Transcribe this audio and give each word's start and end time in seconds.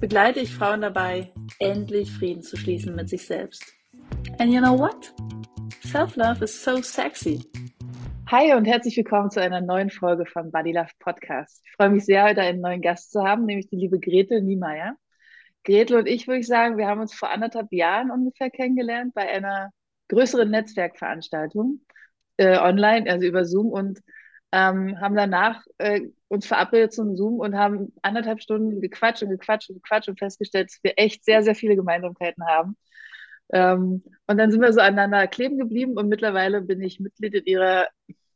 begleite 0.00 0.40
ich 0.40 0.54
Frauen 0.54 0.80
dabei, 0.80 1.32
endlich 1.58 2.10
Frieden 2.10 2.42
zu 2.42 2.56
schließen 2.56 2.94
mit 2.94 3.08
sich 3.08 3.26
selbst. 3.26 3.64
And 4.38 4.52
you 4.52 4.60
know 4.60 4.78
what? 4.78 5.12
Self-love 5.84 6.44
is 6.44 6.62
so 6.62 6.80
sexy. 6.82 7.40
Hi 8.30 8.54
und 8.54 8.66
herzlich 8.66 8.96
willkommen 8.96 9.30
zu 9.30 9.40
einer 9.40 9.60
neuen 9.60 9.90
Folge 9.90 10.26
von 10.26 10.52
Body 10.52 10.72
Love 10.72 10.90
Podcast. 10.98 11.62
Ich 11.64 11.72
freue 11.76 11.90
mich 11.90 12.04
sehr, 12.04 12.24
heute 12.24 12.42
einen 12.42 12.60
neuen 12.60 12.82
Gast 12.82 13.10
zu 13.10 13.22
haben, 13.22 13.46
nämlich 13.46 13.68
die 13.68 13.76
liebe 13.76 13.98
Gretel 13.98 14.42
Niemeyer. 14.42 14.96
Gretel 15.64 15.98
und 15.98 16.06
ich 16.06 16.26
würde 16.26 16.40
ich 16.40 16.46
sagen, 16.46 16.76
wir 16.76 16.86
haben 16.86 17.00
uns 17.00 17.14
vor 17.14 17.30
anderthalb 17.30 17.72
Jahren 17.72 18.10
ungefähr 18.10 18.50
kennengelernt 18.50 19.14
bei 19.14 19.28
einer 19.28 19.70
größeren 20.08 20.50
Netzwerkveranstaltung 20.50 21.80
äh, 22.36 22.58
online, 22.58 23.10
also 23.10 23.26
über 23.26 23.44
Zoom 23.44 23.68
und 23.68 24.00
ähm, 24.52 25.00
haben 25.00 25.14
danach 25.14 25.64
äh, 25.78 26.08
uns 26.28 26.46
verabredet 26.46 26.92
zum 26.92 27.16
Zoom 27.16 27.40
und 27.40 27.56
haben 27.56 27.92
anderthalb 28.02 28.40
Stunden 28.40 28.80
gequatscht 28.80 29.22
und 29.22 29.30
gequatscht 29.30 29.70
und 29.70 29.76
gequatscht 29.82 30.08
und 30.08 30.18
festgestellt, 30.18 30.68
dass 30.68 30.82
wir 30.82 30.92
echt 30.96 31.24
sehr, 31.24 31.42
sehr 31.42 31.54
viele 31.54 31.76
Gemeinsamkeiten 31.76 32.44
haben. 32.46 32.76
Ähm, 33.50 34.02
und 34.26 34.38
dann 34.38 34.50
sind 34.50 34.60
wir 34.60 34.72
so 34.72 34.80
aneinander 34.80 35.26
kleben 35.26 35.58
geblieben 35.58 35.96
und 35.96 36.08
mittlerweile 36.08 36.60
bin 36.60 36.82
ich 36.82 37.00
Mitglied 37.00 37.34
in 37.34 37.44
ihrer 37.44 37.88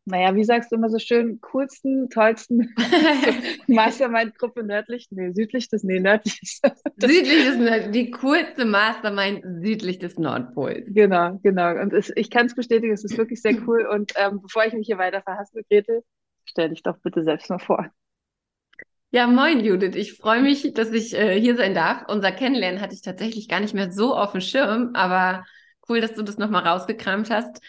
naja, 0.05 0.35
wie 0.35 0.43
sagst 0.43 0.73
du 0.73 0.77
immer 0.77 0.91
so 0.91 0.99
schön, 0.99 1.41
coolsten, 1.41 2.11
tollsten 2.11 2.75
Mastermind-Gruppe 3.69 4.65
nördlich, 4.65 5.07
nee, 5.11 5.31
südlich 5.31 5.69
des, 5.69 5.85
nee, 5.85 6.01
nördlich 6.01 6.61
südlich 6.99 7.59
des, 7.59 7.91
die 7.93 8.11
coolste 8.11 8.65
Mastermind 8.65 9.45
südlich 9.63 10.01
des 10.01 10.19
Nordpols. 10.19 10.89
Genau, 10.93 11.39
genau. 11.45 11.81
Und 11.81 11.93
es, 11.93 12.11
ich 12.17 12.31
kann 12.31 12.47
es 12.47 12.57
bestätigen, 12.57 12.93
es 12.93 13.05
ist 13.05 13.17
wirklich 13.17 13.41
sehr 13.41 13.57
cool. 13.67 13.87
Und 13.87 14.13
ähm, 14.17 14.41
bevor 14.43 14.65
ich 14.65 14.73
mich 14.73 14.87
hier 14.87 14.99
weiter 14.99 15.23
verhasse, 15.23 15.63
Gretel, 15.71 16.03
stell 16.45 16.71
dich 16.71 16.83
doch 16.83 16.99
bitte 16.99 17.23
selbst 17.23 17.51
mal 17.51 17.59
vor. 17.59 17.91
Ja, 19.11 19.27
moin 19.27 19.61
Judith. 19.63 19.95
Ich 19.95 20.15
freue 20.15 20.43
mich, 20.43 20.73
dass 20.73 20.91
ich 20.91 21.15
äh, 21.15 21.39
hier 21.39 21.57
sein 21.57 21.75
darf. 21.75 22.05
Unser 22.09 22.33
Kennenlernen 22.33 22.81
hatte 22.81 22.95
ich 22.95 23.03
tatsächlich 23.03 23.47
gar 23.47 23.61
nicht 23.61 23.75
mehr 23.75 23.93
so 23.93 24.17
auf 24.17 24.33
dem 24.33 24.41
Schirm, 24.41 24.93
aber 24.95 25.45
cool, 25.89 26.01
dass 26.01 26.15
du 26.15 26.23
das 26.23 26.39
nochmal 26.39 26.67
rausgekramt 26.67 27.29
hast. 27.31 27.61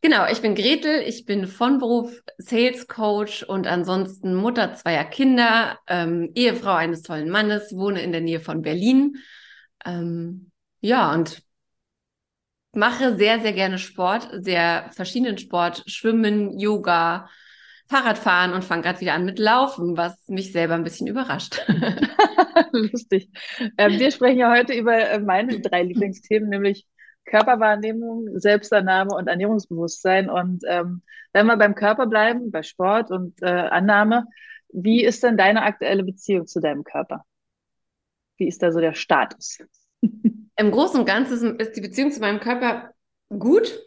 Genau, 0.00 0.26
ich 0.30 0.42
bin 0.42 0.54
Gretel, 0.54 1.00
ich 1.06 1.24
bin 1.24 1.46
von 1.46 1.78
Beruf 1.78 2.20
Sales 2.38 2.88
Coach 2.88 3.42
und 3.44 3.66
ansonsten 3.66 4.34
Mutter 4.34 4.74
zweier 4.74 5.04
Kinder, 5.04 5.78
ähm, 5.86 6.30
Ehefrau 6.34 6.74
eines 6.74 7.02
tollen 7.02 7.30
Mannes, 7.30 7.74
wohne 7.74 8.02
in 8.02 8.12
der 8.12 8.20
Nähe 8.20 8.40
von 8.40 8.60
Berlin. 8.60 9.16
Ähm, 9.86 10.50
ja, 10.80 11.14
und 11.14 11.42
mache 12.74 13.16
sehr, 13.16 13.40
sehr 13.40 13.52
gerne 13.52 13.78
Sport, 13.78 14.28
sehr 14.42 14.90
verschiedenen 14.92 15.38
Sport, 15.38 15.84
Schwimmen, 15.86 16.58
Yoga, 16.58 17.28
Fahrradfahren 17.86 18.52
und 18.52 18.64
fange 18.64 18.82
gerade 18.82 19.00
wieder 19.00 19.14
an 19.14 19.24
mit 19.24 19.38
Laufen, 19.38 19.96
was 19.96 20.16
mich 20.28 20.52
selber 20.52 20.74
ein 20.74 20.84
bisschen 20.84 21.06
überrascht. 21.06 21.60
Lustig. 22.72 23.30
Ähm, 23.76 23.98
wir 23.98 24.10
sprechen 24.10 24.38
ja 24.38 24.50
heute 24.50 24.72
über 24.72 24.96
äh, 24.96 25.20
meine 25.20 25.60
drei 25.60 25.82
Lieblingsthemen, 25.82 26.48
nämlich 26.48 26.86
Körperwahrnehmung, 27.26 28.38
Selbstannahme 28.38 29.14
und 29.14 29.28
Ernährungsbewusstsein. 29.28 30.30
Und 30.30 30.62
ähm, 30.66 31.02
wenn 31.32 31.46
wir 31.46 31.56
beim 31.56 31.74
Körper 31.74 32.06
bleiben, 32.06 32.50
bei 32.50 32.62
Sport 32.62 33.10
und 33.10 33.42
äh, 33.42 33.46
Annahme, 33.46 34.26
wie 34.72 35.04
ist 35.04 35.22
denn 35.22 35.36
deine 35.36 35.62
aktuelle 35.62 36.04
Beziehung 36.04 36.46
zu 36.46 36.60
deinem 36.60 36.84
Körper? 36.84 37.24
Wie 38.36 38.48
ist 38.48 38.62
da 38.62 38.72
so 38.72 38.80
der 38.80 38.94
Status? 38.94 39.58
Im 40.02 40.70
Großen 40.70 41.00
und 41.00 41.06
Ganzen 41.06 41.58
ist 41.58 41.76
die 41.76 41.80
Beziehung 41.80 42.12
zu 42.12 42.20
meinem 42.20 42.40
Körper 42.40 42.92
gut. 43.28 43.80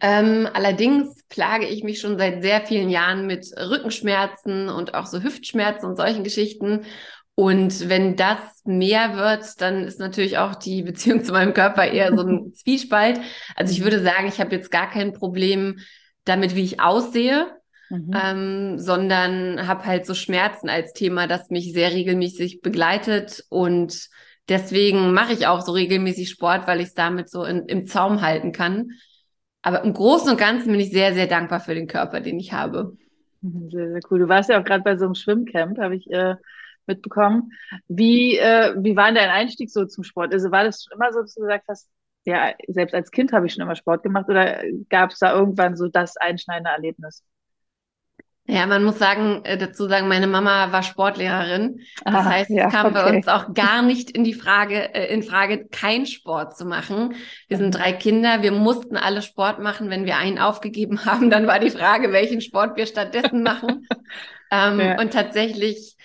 Ähm, 0.00 0.48
allerdings 0.52 1.24
plage 1.28 1.66
ich 1.66 1.82
mich 1.84 2.00
schon 2.00 2.18
seit 2.18 2.42
sehr 2.42 2.60
vielen 2.62 2.90
Jahren 2.90 3.26
mit 3.26 3.46
Rückenschmerzen 3.56 4.68
und 4.68 4.94
auch 4.94 5.06
so 5.06 5.22
Hüftschmerzen 5.22 5.88
und 5.88 5.96
solchen 5.96 6.24
Geschichten. 6.24 6.84
Und 7.34 7.88
wenn 7.88 8.16
das 8.16 8.38
mehr 8.64 9.16
wird, 9.16 9.60
dann 9.62 9.84
ist 9.84 9.98
natürlich 9.98 10.36
auch 10.36 10.54
die 10.54 10.82
Beziehung 10.84 11.24
zu 11.24 11.32
meinem 11.32 11.54
Körper 11.54 11.86
eher 11.86 12.14
so 12.14 12.22
ein 12.22 12.52
Zwiespalt. 12.54 13.20
Also 13.56 13.72
ich 13.72 13.82
würde 13.82 14.02
sagen, 14.02 14.28
ich 14.28 14.40
habe 14.40 14.54
jetzt 14.54 14.70
gar 14.70 14.90
kein 14.90 15.12
Problem 15.12 15.78
damit, 16.24 16.54
wie 16.54 16.64
ich 16.64 16.80
aussehe, 16.80 17.46
mhm. 17.88 18.10
ähm, 18.14 18.78
sondern 18.78 19.66
habe 19.66 19.86
halt 19.86 20.04
so 20.04 20.14
Schmerzen 20.14 20.68
als 20.68 20.92
Thema, 20.92 21.26
das 21.26 21.48
mich 21.48 21.72
sehr 21.72 21.92
regelmäßig 21.92 22.60
begleitet. 22.60 23.44
Und 23.48 24.08
deswegen 24.50 25.12
mache 25.12 25.32
ich 25.32 25.46
auch 25.46 25.62
so 25.62 25.72
regelmäßig 25.72 26.28
Sport, 26.28 26.66
weil 26.66 26.80
ich 26.80 26.88
es 26.88 26.94
damit 26.94 27.30
so 27.30 27.44
in, 27.44 27.64
im 27.66 27.86
Zaum 27.86 28.20
halten 28.20 28.52
kann. 28.52 28.90
Aber 29.62 29.84
im 29.84 29.92
Großen 29.92 30.30
und 30.30 30.38
Ganzen 30.38 30.70
bin 30.70 30.80
ich 30.80 30.90
sehr, 30.90 31.14
sehr 31.14 31.26
dankbar 31.26 31.60
für 31.60 31.74
den 31.74 31.86
Körper, 31.86 32.20
den 32.20 32.38
ich 32.38 32.52
habe. 32.52 32.96
Sehr, 33.42 33.90
sehr 33.90 34.00
cool. 34.10 34.20
Du 34.20 34.28
warst 34.28 34.50
ja 34.50 34.60
auch 34.60 34.64
gerade 34.64 34.82
bei 34.82 34.96
so 34.96 35.04
einem 35.04 35.14
Schwimmcamp, 35.14 35.78
habe 35.78 35.96
ich 35.96 36.10
äh, 36.10 36.36
mitbekommen. 36.86 37.52
Wie, 37.88 38.36
äh, 38.36 38.74
wie 38.78 38.96
war 38.96 39.06
denn 39.06 39.16
dein 39.16 39.30
Einstieg 39.30 39.70
so 39.70 39.84
zum 39.86 40.04
Sport? 40.04 40.32
Also 40.32 40.50
war 40.50 40.64
das 40.64 40.86
immer 40.92 41.12
so, 41.12 41.20
dass 41.20 41.34
du 41.34 41.42
gesagt 41.42 41.64
hast, 41.68 41.90
ja, 42.24 42.52
selbst 42.68 42.94
als 42.94 43.10
Kind 43.10 43.32
habe 43.32 43.46
ich 43.46 43.54
schon 43.54 43.62
immer 43.62 43.76
Sport 43.76 44.02
gemacht 44.02 44.28
oder 44.28 44.62
gab 44.90 45.10
es 45.10 45.18
da 45.18 45.32
irgendwann 45.32 45.76
so 45.76 45.88
das 45.88 46.16
einschneidende 46.16 46.70
Erlebnis? 46.70 47.24
Ja, 48.46 48.66
man 48.66 48.82
muss 48.82 48.98
sagen, 48.98 49.44
äh, 49.44 49.56
dazu 49.56 49.86
sagen, 49.86 50.08
meine 50.08 50.26
Mama 50.26 50.72
war 50.72 50.82
Sportlehrerin. 50.82 51.80
Das 52.04 52.14
ah, 52.14 52.24
heißt, 52.24 52.50
ja, 52.50 52.66
es 52.66 52.72
kam 52.72 52.86
okay. 52.86 52.94
bei 52.94 53.16
uns 53.16 53.28
auch 53.28 53.54
gar 53.54 53.82
nicht 53.82 54.10
in 54.10 54.24
die 54.24 54.34
Frage, 54.34 54.92
äh, 54.92 55.12
in 55.12 55.22
Frage, 55.22 55.68
kein 55.68 56.04
Sport 56.06 56.56
zu 56.56 56.64
machen. 56.64 57.14
Wir 57.46 57.58
sind 57.58 57.72
drei 57.72 57.92
Kinder. 57.92 58.42
Wir 58.42 58.50
mussten 58.50 58.96
alle 58.96 59.22
Sport 59.22 59.60
machen. 59.60 59.88
Wenn 59.88 60.04
wir 60.04 60.16
einen 60.16 60.38
aufgegeben 60.38 61.04
haben, 61.04 61.30
dann 61.30 61.46
war 61.46 61.60
die 61.60 61.70
Frage, 61.70 62.12
welchen 62.12 62.40
Sport 62.40 62.76
wir 62.76 62.86
stattdessen 62.86 63.42
machen. 63.42 63.86
ähm, 64.50 64.80
ja. 64.80 65.00
Und 65.00 65.12
tatsächlich 65.12 65.96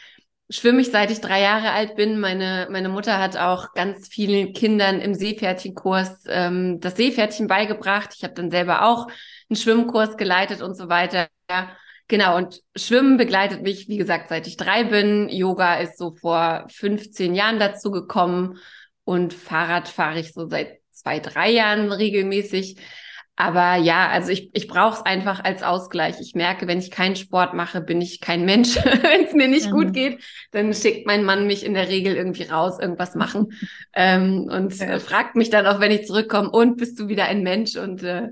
schwimme 0.50 0.81
ich 0.81 0.91
seit 0.91 1.09
ich 1.09 1.22
drei 1.22 1.41
Jahre 1.41 1.72
alt 1.72 1.96
bin. 1.96 2.19
Meine, 2.19 2.67
meine 2.69 2.90
Mutter 2.90 3.19
hat 3.19 3.38
auch 3.38 3.73
ganz 3.73 4.07
vielen 4.07 4.53
Kindern 4.53 5.02
im 5.02 5.16
Seepferdchenkurs 5.16 6.25
ähm, 6.28 6.79
das 6.79 6.96
Seepferdchen 6.96 7.47
beigebracht. 7.47 8.12
Ich 8.16 8.23
habe 8.23 8.35
dann 8.35 8.52
selber 8.52 8.85
auch 8.85 9.07
einen 9.50 9.57
Schwimmkurs 9.57 10.17
geleitet 10.17 10.62
und 10.62 10.75
so 10.75 10.90
weiter. 10.90 11.28
Ja, 11.50 11.69
genau, 12.07 12.38
und 12.38 12.61
Schwimmen 12.75 13.17
begleitet 13.17 13.61
mich, 13.61 13.88
wie 13.88 13.97
gesagt, 13.97 14.29
seit 14.29 14.47
ich 14.47 14.57
drei 14.57 14.83
bin. 14.83 15.29
Yoga 15.29 15.75
ist 15.75 15.97
so 15.97 16.11
vor 16.11 16.66
15 16.69 17.35
Jahren 17.35 17.59
dazu 17.59 17.91
gekommen 17.91 18.57
und 19.03 19.33
Fahrrad 19.33 19.88
fahre 19.88 20.19
ich 20.19 20.33
so 20.33 20.47
seit 20.47 20.79
zwei, 20.91 21.19
drei 21.19 21.51
Jahren 21.51 21.91
regelmäßig. 21.91 22.77
Aber 23.38 23.75
ja, 23.75 24.07
also 24.09 24.31
ich, 24.31 24.49
ich 24.53 24.67
brauche 24.67 24.95
es 24.95 25.05
einfach 25.05 25.43
als 25.43 25.61
Ausgleich. 25.61 26.21
Ich 26.21 26.35
merke, 26.35 26.67
wenn 26.67 26.79
ich 26.79 26.89
keinen 26.89 27.17
Sport 27.17 27.53
mache, 27.53 27.81
bin 27.81 28.01
ich 28.01 28.22
kein 28.22 28.45
Mensch. 28.45 28.75
wenn 28.85 29.25
es 29.25 29.33
mir 29.33 29.49
nicht 29.49 29.67
mhm. 29.67 29.72
gut 29.72 29.93
geht, 29.93 30.23
dann 30.51 30.73
schickt 30.73 31.05
mein 31.05 31.25
Mann 31.25 31.45
mich 31.45 31.66
in 31.66 31.73
der 31.73 31.89
Regel 31.89 32.16
irgendwie 32.16 32.43
raus, 32.43 32.79
irgendwas 32.79 33.13
machen 33.16 33.51
ähm, 33.93 34.49
und 34.49 34.77
ja. 34.77 34.99
fragt 34.99 35.35
mich 35.35 35.49
dann 35.49 35.67
auch, 35.67 35.81
wenn 35.81 35.91
ich 35.91 36.07
zurückkomme, 36.07 36.49
und 36.49 36.77
bist 36.77 36.97
du 36.97 37.09
wieder 37.09 37.25
ein 37.25 37.43
Mensch? 37.43 37.75
Und 37.75 38.03
äh, 38.03 38.29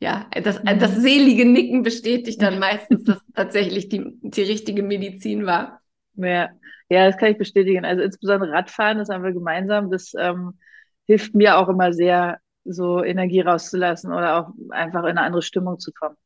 ja, 0.00 0.28
das, 0.42 0.62
mhm. 0.62 0.78
das 0.78 0.96
selige 0.96 1.44
Nicken 1.44 1.82
bestätigt 1.82 2.40
dann 2.40 2.58
meistens, 2.58 3.04
dass 3.04 3.18
tatsächlich 3.34 3.88
die, 3.88 4.04
die 4.22 4.42
richtige 4.42 4.82
Medizin 4.82 5.46
war. 5.46 5.80
Ja. 6.14 6.50
ja, 6.88 7.06
das 7.06 7.16
kann 7.16 7.32
ich 7.32 7.38
bestätigen. 7.38 7.84
Also 7.84 8.02
insbesondere 8.02 8.52
Radfahren, 8.52 8.98
das 8.98 9.08
haben 9.08 9.24
wir 9.24 9.32
gemeinsam, 9.32 9.90
das 9.90 10.12
ähm, 10.18 10.58
hilft 11.06 11.34
mir 11.34 11.58
auch 11.58 11.68
immer 11.68 11.92
sehr, 11.92 12.38
so 12.64 13.02
Energie 13.02 13.40
rauszulassen 13.40 14.12
oder 14.12 14.36
auch 14.36 14.52
einfach 14.70 15.04
in 15.04 15.10
eine 15.10 15.22
andere 15.22 15.42
Stimmung 15.42 15.78
zu 15.78 15.92
kommen. 15.92 16.16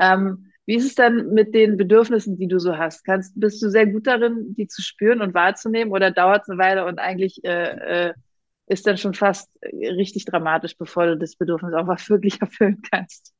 Ähm, 0.00 0.52
wie 0.66 0.74
ist 0.74 0.86
es 0.86 0.94
dann 0.94 1.32
mit 1.32 1.54
den 1.54 1.76
Bedürfnissen, 1.76 2.36
die 2.36 2.48
du 2.48 2.58
so 2.58 2.76
hast? 2.76 3.04
Kannst, 3.04 3.38
bist 3.40 3.62
du 3.62 3.70
sehr 3.70 3.86
gut 3.86 4.06
darin, 4.06 4.54
die 4.54 4.66
zu 4.66 4.82
spüren 4.82 5.22
und 5.22 5.34
wahrzunehmen 5.34 5.92
oder 5.92 6.10
dauert 6.10 6.42
es 6.42 6.50
eine 6.50 6.58
Weile 6.58 6.84
und 6.84 6.98
eigentlich 6.98 7.42
äh, 7.44 8.08
äh, 8.08 8.14
ist 8.68 8.86
dann 8.86 8.98
schon 8.98 9.14
fast 9.14 9.50
richtig 9.62 10.24
dramatisch, 10.24 10.76
bevor 10.76 11.06
du 11.06 11.16
das 11.16 11.36
Bedürfnis 11.36 11.74
auch 11.74 11.88
wirklich 12.08 12.40
erfüllen 12.40 12.82
kannst? 12.90 13.32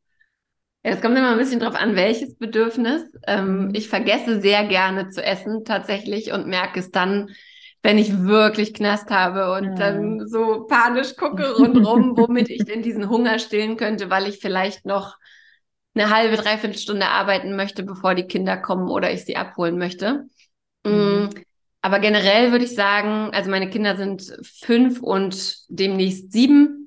Ja, 0.84 0.92
es 0.92 1.00
kommt 1.00 1.16
immer 1.18 1.32
ein 1.32 1.38
bisschen 1.38 1.60
drauf 1.60 1.74
an, 1.74 1.96
welches 1.96 2.36
Bedürfnis. 2.36 3.02
Ähm, 3.26 3.66
mhm. 3.66 3.74
ich 3.74 3.88
vergesse 3.88 4.40
sehr 4.40 4.64
gerne 4.64 5.08
zu 5.08 5.22
essen 5.22 5.64
tatsächlich 5.64 6.32
und 6.32 6.46
merke 6.46 6.80
es 6.80 6.90
dann, 6.90 7.30
wenn 7.82 7.98
ich 7.98 8.24
wirklich 8.24 8.74
Knast 8.74 9.10
habe 9.10 9.52
und 9.52 9.64
ja. 9.64 9.74
dann 9.74 10.26
so 10.26 10.66
panisch 10.66 11.16
gucke 11.16 11.52
rundherum, 11.58 12.16
womit 12.16 12.50
ich 12.50 12.64
denn 12.64 12.82
diesen 12.82 13.08
Hunger 13.08 13.38
stillen 13.38 13.76
könnte, 13.76 14.10
weil 14.10 14.28
ich 14.28 14.38
vielleicht 14.38 14.84
noch 14.84 15.16
eine 15.94 16.10
halbe, 16.10 16.36
dreiviertel 16.36 16.78
Stunde 16.78 17.06
arbeiten 17.06 17.56
möchte, 17.56 17.82
bevor 17.82 18.14
die 18.14 18.26
Kinder 18.26 18.56
kommen 18.56 18.88
oder 18.88 19.12
ich 19.12 19.24
sie 19.24 19.36
abholen 19.36 19.78
möchte. 19.78 20.26
Mm, 20.84 20.90
mhm. 20.90 21.30
Aber 21.88 22.00
generell 22.00 22.52
würde 22.52 22.66
ich 22.66 22.74
sagen, 22.74 23.30
also 23.32 23.50
meine 23.50 23.70
Kinder 23.70 23.96
sind 23.96 24.36
fünf 24.42 25.00
und 25.00 25.56
demnächst 25.70 26.32
sieben 26.32 26.78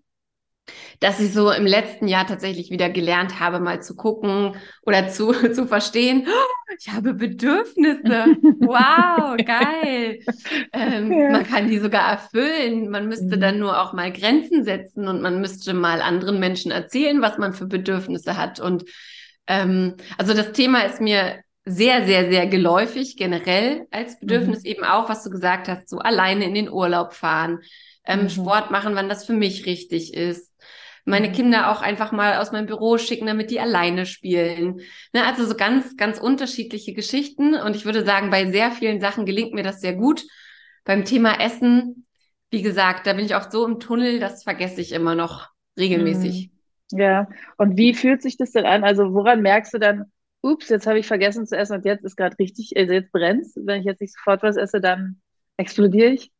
dass 0.99 1.19
ich 1.19 1.33
so 1.33 1.51
im 1.51 1.65
letzten 1.65 2.07
Jahr 2.07 2.27
tatsächlich 2.27 2.69
wieder 2.69 2.87
gelernt 2.87 3.39
habe, 3.39 3.59
mal 3.59 3.81
zu 3.81 3.95
gucken 3.95 4.55
oder 4.83 5.09
zu, 5.09 5.31
zu 5.53 5.65
verstehen, 5.65 6.27
oh, 6.27 6.73
ich 6.77 6.89
habe 6.89 7.15
Bedürfnisse. 7.15 8.37
Wow, 8.59 9.35
geil. 9.43 10.19
Ähm, 10.71 11.11
ja. 11.11 11.31
Man 11.31 11.43
kann 11.43 11.69
die 11.69 11.79
sogar 11.79 12.07
erfüllen. 12.07 12.91
Man 12.91 13.07
müsste 13.07 13.35
mhm. 13.37 13.41
dann 13.41 13.59
nur 13.59 13.81
auch 13.81 13.93
mal 13.93 14.13
Grenzen 14.13 14.63
setzen 14.63 15.07
und 15.07 15.23
man 15.23 15.41
müsste 15.41 15.73
mal 15.73 16.03
anderen 16.03 16.39
Menschen 16.39 16.71
erzählen, 16.71 17.19
was 17.19 17.39
man 17.39 17.53
für 17.53 17.65
Bedürfnisse 17.65 18.37
hat. 18.37 18.59
Und 18.59 18.85
ähm, 19.47 19.95
also 20.19 20.35
das 20.35 20.51
Thema 20.51 20.81
ist 20.81 21.01
mir 21.01 21.39
sehr, 21.65 22.05
sehr, 22.05 22.29
sehr 22.31 22.47
geläufig 22.47 23.17
generell 23.17 23.87
als 23.91 24.19
Bedürfnis 24.19 24.63
mhm. 24.63 24.69
eben 24.69 24.83
auch, 24.83 25.09
was 25.09 25.23
du 25.23 25.29
gesagt 25.29 25.67
hast, 25.67 25.89
so 25.89 25.99
alleine 25.99 26.45
in 26.45 26.55
den 26.55 26.69
Urlaub 26.69 27.13
fahren, 27.13 27.59
ähm, 28.05 28.23
mhm. 28.23 28.29
Sport 28.29 28.71
machen, 28.71 28.95
wann 28.95 29.09
das 29.09 29.25
für 29.25 29.33
mich 29.33 29.65
richtig 29.65 30.13
ist 30.13 30.51
meine 31.05 31.29
mhm. 31.29 31.33
Kinder 31.33 31.71
auch 31.71 31.81
einfach 31.81 32.11
mal 32.11 32.37
aus 32.37 32.51
meinem 32.51 32.67
Büro 32.67 32.97
schicken, 32.97 33.25
damit 33.25 33.51
die 33.51 33.59
alleine 33.59 34.05
spielen. 34.05 34.81
Ne, 35.13 35.25
also 35.25 35.45
so 35.45 35.55
ganz, 35.55 35.97
ganz 35.97 36.19
unterschiedliche 36.19 36.93
Geschichten. 36.93 37.55
Und 37.55 37.75
ich 37.75 37.85
würde 37.85 38.05
sagen, 38.05 38.29
bei 38.29 38.51
sehr 38.51 38.71
vielen 38.71 38.99
Sachen 38.99 39.25
gelingt 39.25 39.53
mir 39.53 39.63
das 39.63 39.81
sehr 39.81 39.95
gut. 39.95 40.23
Beim 40.83 41.05
Thema 41.05 41.39
Essen, 41.39 42.05
wie 42.49 42.61
gesagt, 42.61 43.07
da 43.07 43.13
bin 43.13 43.25
ich 43.25 43.35
oft 43.35 43.51
so 43.51 43.65
im 43.65 43.79
Tunnel, 43.79 44.19
das 44.19 44.43
vergesse 44.43 44.81
ich 44.81 44.91
immer 44.91 45.15
noch 45.15 45.49
regelmäßig. 45.77 46.49
Mhm. 46.91 46.99
Ja, 46.99 47.27
und 47.57 47.77
wie 47.77 47.93
fühlt 47.93 48.21
sich 48.21 48.35
das 48.35 48.51
denn 48.51 48.65
an? 48.65 48.83
Also 48.83 49.13
woran 49.13 49.41
merkst 49.41 49.73
du 49.73 49.79
dann, 49.79 50.11
ups, 50.41 50.69
jetzt 50.69 50.87
habe 50.87 50.99
ich 50.99 51.07
vergessen 51.07 51.45
zu 51.45 51.57
essen 51.57 51.77
und 51.77 51.85
jetzt 51.85 52.03
ist 52.03 52.17
gerade 52.17 52.37
richtig, 52.39 52.73
also 52.75 52.93
jetzt 52.93 53.11
brennt 53.11 53.45
Wenn 53.55 53.81
ich 53.81 53.85
jetzt 53.85 54.01
nicht 54.01 54.13
sofort 54.13 54.43
was 54.43 54.57
esse, 54.57 54.81
dann 54.81 55.21
explodiere 55.57 56.11
ich? 56.11 56.31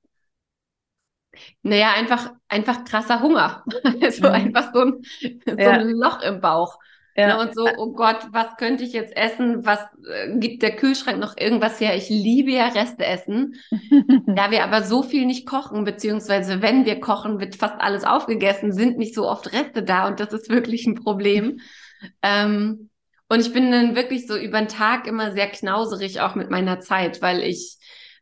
Naja, 1.62 1.94
einfach, 1.94 2.34
einfach 2.48 2.84
krasser 2.84 3.22
Hunger. 3.22 3.64
so 4.12 4.28
mhm. 4.28 4.34
einfach 4.34 4.74
so 4.74 4.82
ein, 4.82 5.02
so 5.46 5.56
ja. 5.58 5.72
ein 5.72 5.90
Loch 5.92 6.22
im 6.22 6.42
Bauch. 6.42 6.78
Ja. 7.16 7.28
Ne, 7.28 7.40
und 7.42 7.54
so, 7.54 7.68
oh 7.78 7.92
Gott, 7.92 8.28
was 8.32 8.56
könnte 8.58 8.86
ich 8.86 8.94
jetzt 8.94 9.16
essen? 9.18 9.66
Was 9.66 9.80
äh, 10.10 10.38
gibt 10.38 10.64
der 10.64 10.76
Kühlschrank 10.76 11.20
noch 11.20 11.36
irgendwas 11.38 11.80
her? 11.80 11.96
Ich 11.96 12.10
liebe 12.10 12.52
ja 12.52 12.68
Reste 12.68 13.06
essen. 13.06 13.56
da 14.28 14.50
wir 14.50 14.64
aber 14.64 14.84
so 14.84 15.04
viel 15.04 15.26
nicht 15.26 15.46
kochen, 15.46 15.84
beziehungsweise 15.84 16.62
wenn 16.62 16.86
wir 16.86 17.02
kochen, 17.02 17.40
wird 17.40 17.56
fast 17.56 17.82
alles 17.82 18.06
aufgegessen, 18.06 18.72
sind 18.72 18.98
nicht 18.98 19.14
so 19.14 19.28
oft 19.28 19.52
Reste 19.52 19.84
da 19.84 20.08
und 20.08 20.22
das 20.22 20.32
ist 20.32 20.50
wirklich 20.50 20.86
ein 20.88 20.96
Problem. 20.96 21.60
ähm, 22.22 22.90
und 23.32 23.40
ich 23.40 23.54
bin 23.54 23.72
dann 23.72 23.96
wirklich 23.96 24.28
so 24.28 24.36
über 24.36 24.60
den 24.60 24.68
Tag 24.68 25.08
immer 25.08 25.32
sehr 25.32 25.48
knauserig 25.48 26.20
auch 26.20 26.36
mit 26.36 26.50
meiner 26.50 26.82
Zeit, 26.82 27.22
weil 27.22 27.42
ich 27.44 27.78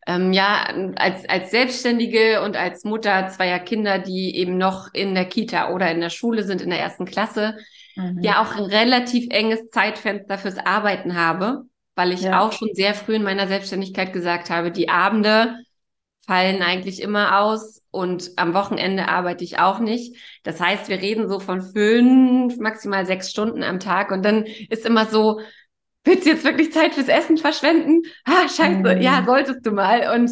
ähm, 0.06 0.34
ja, 0.34 0.66
als, 0.98 1.28
als 1.28 1.50
Selbstständige 1.50 2.44
und 2.44 2.56
als 2.56 2.84
Mutter 2.84 3.28
zweier 3.30 3.58
Kinder, 3.58 3.98
die 3.98 4.36
eben 4.36 4.60
noch 4.60 4.94
in 4.94 5.16
der 5.16 5.26
Kita 5.26 5.72
oder 5.72 5.90
in 5.90 6.00
der 6.00 6.12
Schule 6.12 6.44
sind, 6.44 6.62
in 6.62 6.70
der 6.70 6.80
ersten 6.80 7.06
Klasse, 7.06 7.58
mhm. 7.96 8.20
ja 8.22 8.40
auch 8.40 8.56
ein 8.56 8.66
relativ 8.66 9.26
enges 9.32 9.72
Zeitfenster 9.72 10.38
fürs 10.38 10.60
Arbeiten 10.60 11.16
habe, 11.16 11.64
weil 11.96 12.12
ich 12.12 12.22
ja. 12.22 12.40
auch 12.40 12.52
schon 12.52 12.70
sehr 12.74 12.94
früh 12.94 13.16
in 13.16 13.24
meiner 13.24 13.48
Selbstständigkeit 13.48 14.14
gesagt 14.14 14.52
habe, 14.52 14.72
die 14.72 14.90
Abende 14.90 15.56
fallen 16.28 16.62
eigentlich 16.62 17.02
immer 17.02 17.40
aus 17.40 17.79
und 17.92 18.32
am 18.36 18.54
Wochenende 18.54 19.08
arbeite 19.08 19.44
ich 19.44 19.60
auch 19.60 19.80
nicht. 19.80 20.16
Das 20.44 20.60
heißt, 20.60 20.90
wir 20.90 21.02
reden 21.02 21.28
so 21.28 21.40
von 21.40 21.62
fünf, 21.62 22.58
maximal 22.58 23.06
sechs 23.06 23.32
Stunden 23.32 23.64
am 23.64 23.80
Tag 23.80 24.12
und 24.12 24.24
dann 24.24 24.46
ist 24.70 24.86
immer 24.86 25.06
so, 25.06 25.40
willst 26.04 26.26
du 26.26 26.30
jetzt 26.30 26.44
wirklich 26.44 26.72
Zeit 26.72 26.94
fürs 26.94 27.08
Essen 27.08 27.38
verschwenden? 27.38 28.04
Ah, 28.26 28.48
scheiße, 28.48 28.96
mhm. 28.96 29.02
ja, 29.02 29.24
solltest 29.26 29.66
du 29.66 29.72
mal. 29.72 30.16
Und 30.16 30.30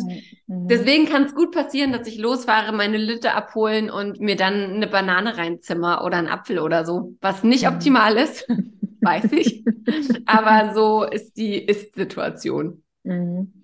mhm. 0.48 0.68
deswegen 0.68 1.07
kann 1.07 1.24
es 1.24 1.36
gut 1.36 1.51
passieren, 1.51 1.92
dass 1.92 2.07
ich 2.07 2.18
losfahre, 2.18 2.71
meine 2.74 2.98
Lütte 2.98 3.33
abholen 3.33 3.89
und 3.89 4.19
mir 4.19 4.36
dann 4.36 4.75
eine 4.75 4.88
Banane 4.88 5.38
reinzimmer 5.38 6.04
oder 6.04 6.18
einen 6.18 6.27
Apfel 6.27 6.59
oder 6.59 6.86
so, 6.86 7.15
was 7.21 7.44
nicht 7.44 7.63
mhm. 7.63 7.74
optimal 7.74 8.18
ist, 8.18 8.48
weiß 9.01 9.31
ich. 9.33 9.63
Aber 10.25 10.74
so 10.74 11.04
ist 11.04 11.38
die 11.38 11.57
Ist-Situation. 11.57 12.83
Mhm. 13.04 13.63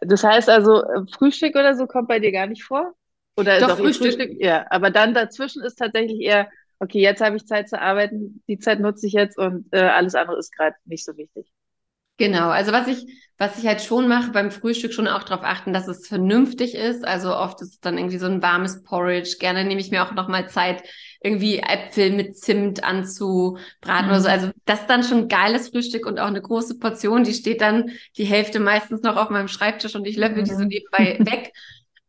Das 0.00 0.24
heißt 0.24 0.48
also, 0.48 0.82
Frühstück 1.16 1.54
oder 1.54 1.74
so 1.74 1.86
kommt 1.86 2.08
bei 2.08 2.18
dir 2.18 2.32
gar 2.32 2.46
nicht 2.46 2.64
vor? 2.64 2.94
Oder 3.36 3.58
Doch, 3.60 3.76
Frühstück. 3.78 4.14
Frühstück? 4.14 4.40
Ja, 4.40 4.66
aber 4.70 4.90
dann 4.90 5.14
dazwischen 5.14 5.62
ist 5.62 5.76
tatsächlich 5.76 6.20
eher 6.20 6.48
okay, 6.78 7.00
jetzt 7.00 7.20
habe 7.20 7.36
ich 7.36 7.46
Zeit 7.46 7.68
zu 7.68 7.80
arbeiten, 7.80 8.42
die 8.48 8.58
Zeit 8.58 8.80
nutze 8.80 9.06
ich 9.06 9.12
jetzt 9.12 9.38
und 9.38 9.66
äh, 9.72 9.80
alles 9.80 10.14
andere 10.14 10.38
ist 10.38 10.54
gerade 10.54 10.76
nicht 10.84 11.04
so 11.04 11.16
wichtig. 11.16 11.50
Genau, 12.16 12.50
also 12.50 12.70
was 12.70 12.86
ich, 12.86 13.04
was 13.38 13.58
ich 13.58 13.66
halt 13.66 13.82
schon 13.82 14.06
mache 14.06 14.30
beim 14.30 14.52
Frühstück 14.52 14.92
schon 14.92 15.08
auch 15.08 15.24
darauf 15.24 15.44
achten, 15.44 15.72
dass 15.72 15.88
es 15.88 16.06
vernünftig 16.06 16.76
ist. 16.76 17.04
Also 17.04 17.34
oft 17.34 17.60
ist 17.60 17.72
es 17.72 17.80
dann 17.80 17.98
irgendwie 17.98 18.18
so 18.18 18.26
ein 18.26 18.40
warmes 18.40 18.84
Porridge. 18.84 19.38
Gerne 19.40 19.64
nehme 19.64 19.80
ich 19.80 19.90
mir 19.90 20.06
auch 20.06 20.12
nochmal 20.12 20.48
Zeit, 20.48 20.84
irgendwie 21.20 21.58
Äpfel 21.58 22.10
mit 22.12 22.38
Zimt 22.38 22.84
anzubraten 22.84 24.06
mhm. 24.06 24.10
oder 24.10 24.20
so. 24.20 24.28
Also 24.28 24.50
das 24.64 24.82
ist 24.82 24.90
dann 24.90 25.02
schon 25.02 25.26
geiles 25.26 25.70
Frühstück 25.70 26.06
und 26.06 26.20
auch 26.20 26.28
eine 26.28 26.40
große 26.40 26.78
Portion. 26.78 27.24
Die 27.24 27.34
steht 27.34 27.60
dann 27.60 27.90
die 28.16 28.26
Hälfte 28.26 28.60
meistens 28.60 29.02
noch 29.02 29.16
auf 29.16 29.30
meinem 29.30 29.48
Schreibtisch 29.48 29.96
und 29.96 30.06
ich 30.06 30.16
löffel 30.16 30.42
mhm. 30.42 30.44
die 30.44 30.54
so 30.54 30.62
mhm. 30.62 30.68
nebenbei 30.68 31.18
weg. 31.32 31.52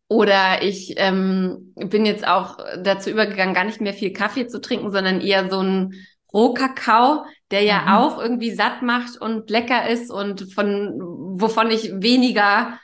Oder 0.07 0.61
ich 0.61 0.93
ähm, 0.97 1.73
bin 1.75 2.05
jetzt 2.05 2.27
auch 2.27 2.57
dazu 2.77 3.09
übergegangen, 3.09 3.55
gar 3.55 3.63
nicht 3.63 3.81
mehr 3.81 3.93
viel 3.93 4.13
Kaffee 4.13 4.47
zu 4.47 4.61
trinken, 4.61 4.91
sondern 4.91 5.19
eher 5.19 5.49
so 5.49 5.61
ein 5.61 5.93
Rohkakao, 6.31 7.25
der 7.49 7.63
ja 7.63 7.81
mhm. 7.81 7.87
auch 7.89 8.21
irgendwie 8.21 8.51
satt 8.51 8.81
macht 8.81 9.19
und 9.19 9.49
lecker 9.49 9.89
ist 9.89 10.11
und 10.11 10.53
von 10.53 10.99
wovon 11.39 11.71
ich 11.71 11.91
weniger, 11.93 12.77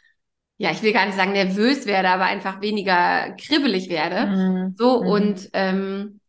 ja, 0.58 0.72
ich 0.72 0.82
will 0.82 0.94
gar 0.94 1.06
nicht 1.06 1.18
sagen 1.18 1.34
nervös 1.34 1.86
werde, 1.86 2.10
aber 2.10 2.24
einfach 2.24 2.62
weniger 2.62 3.36
kribbelig 3.40 3.90
werde. 3.90 4.28
Mhm. 4.28 4.74
So 4.76 5.04
mhm. 5.04 5.08
und 5.08 5.50
ähm, 5.54 6.22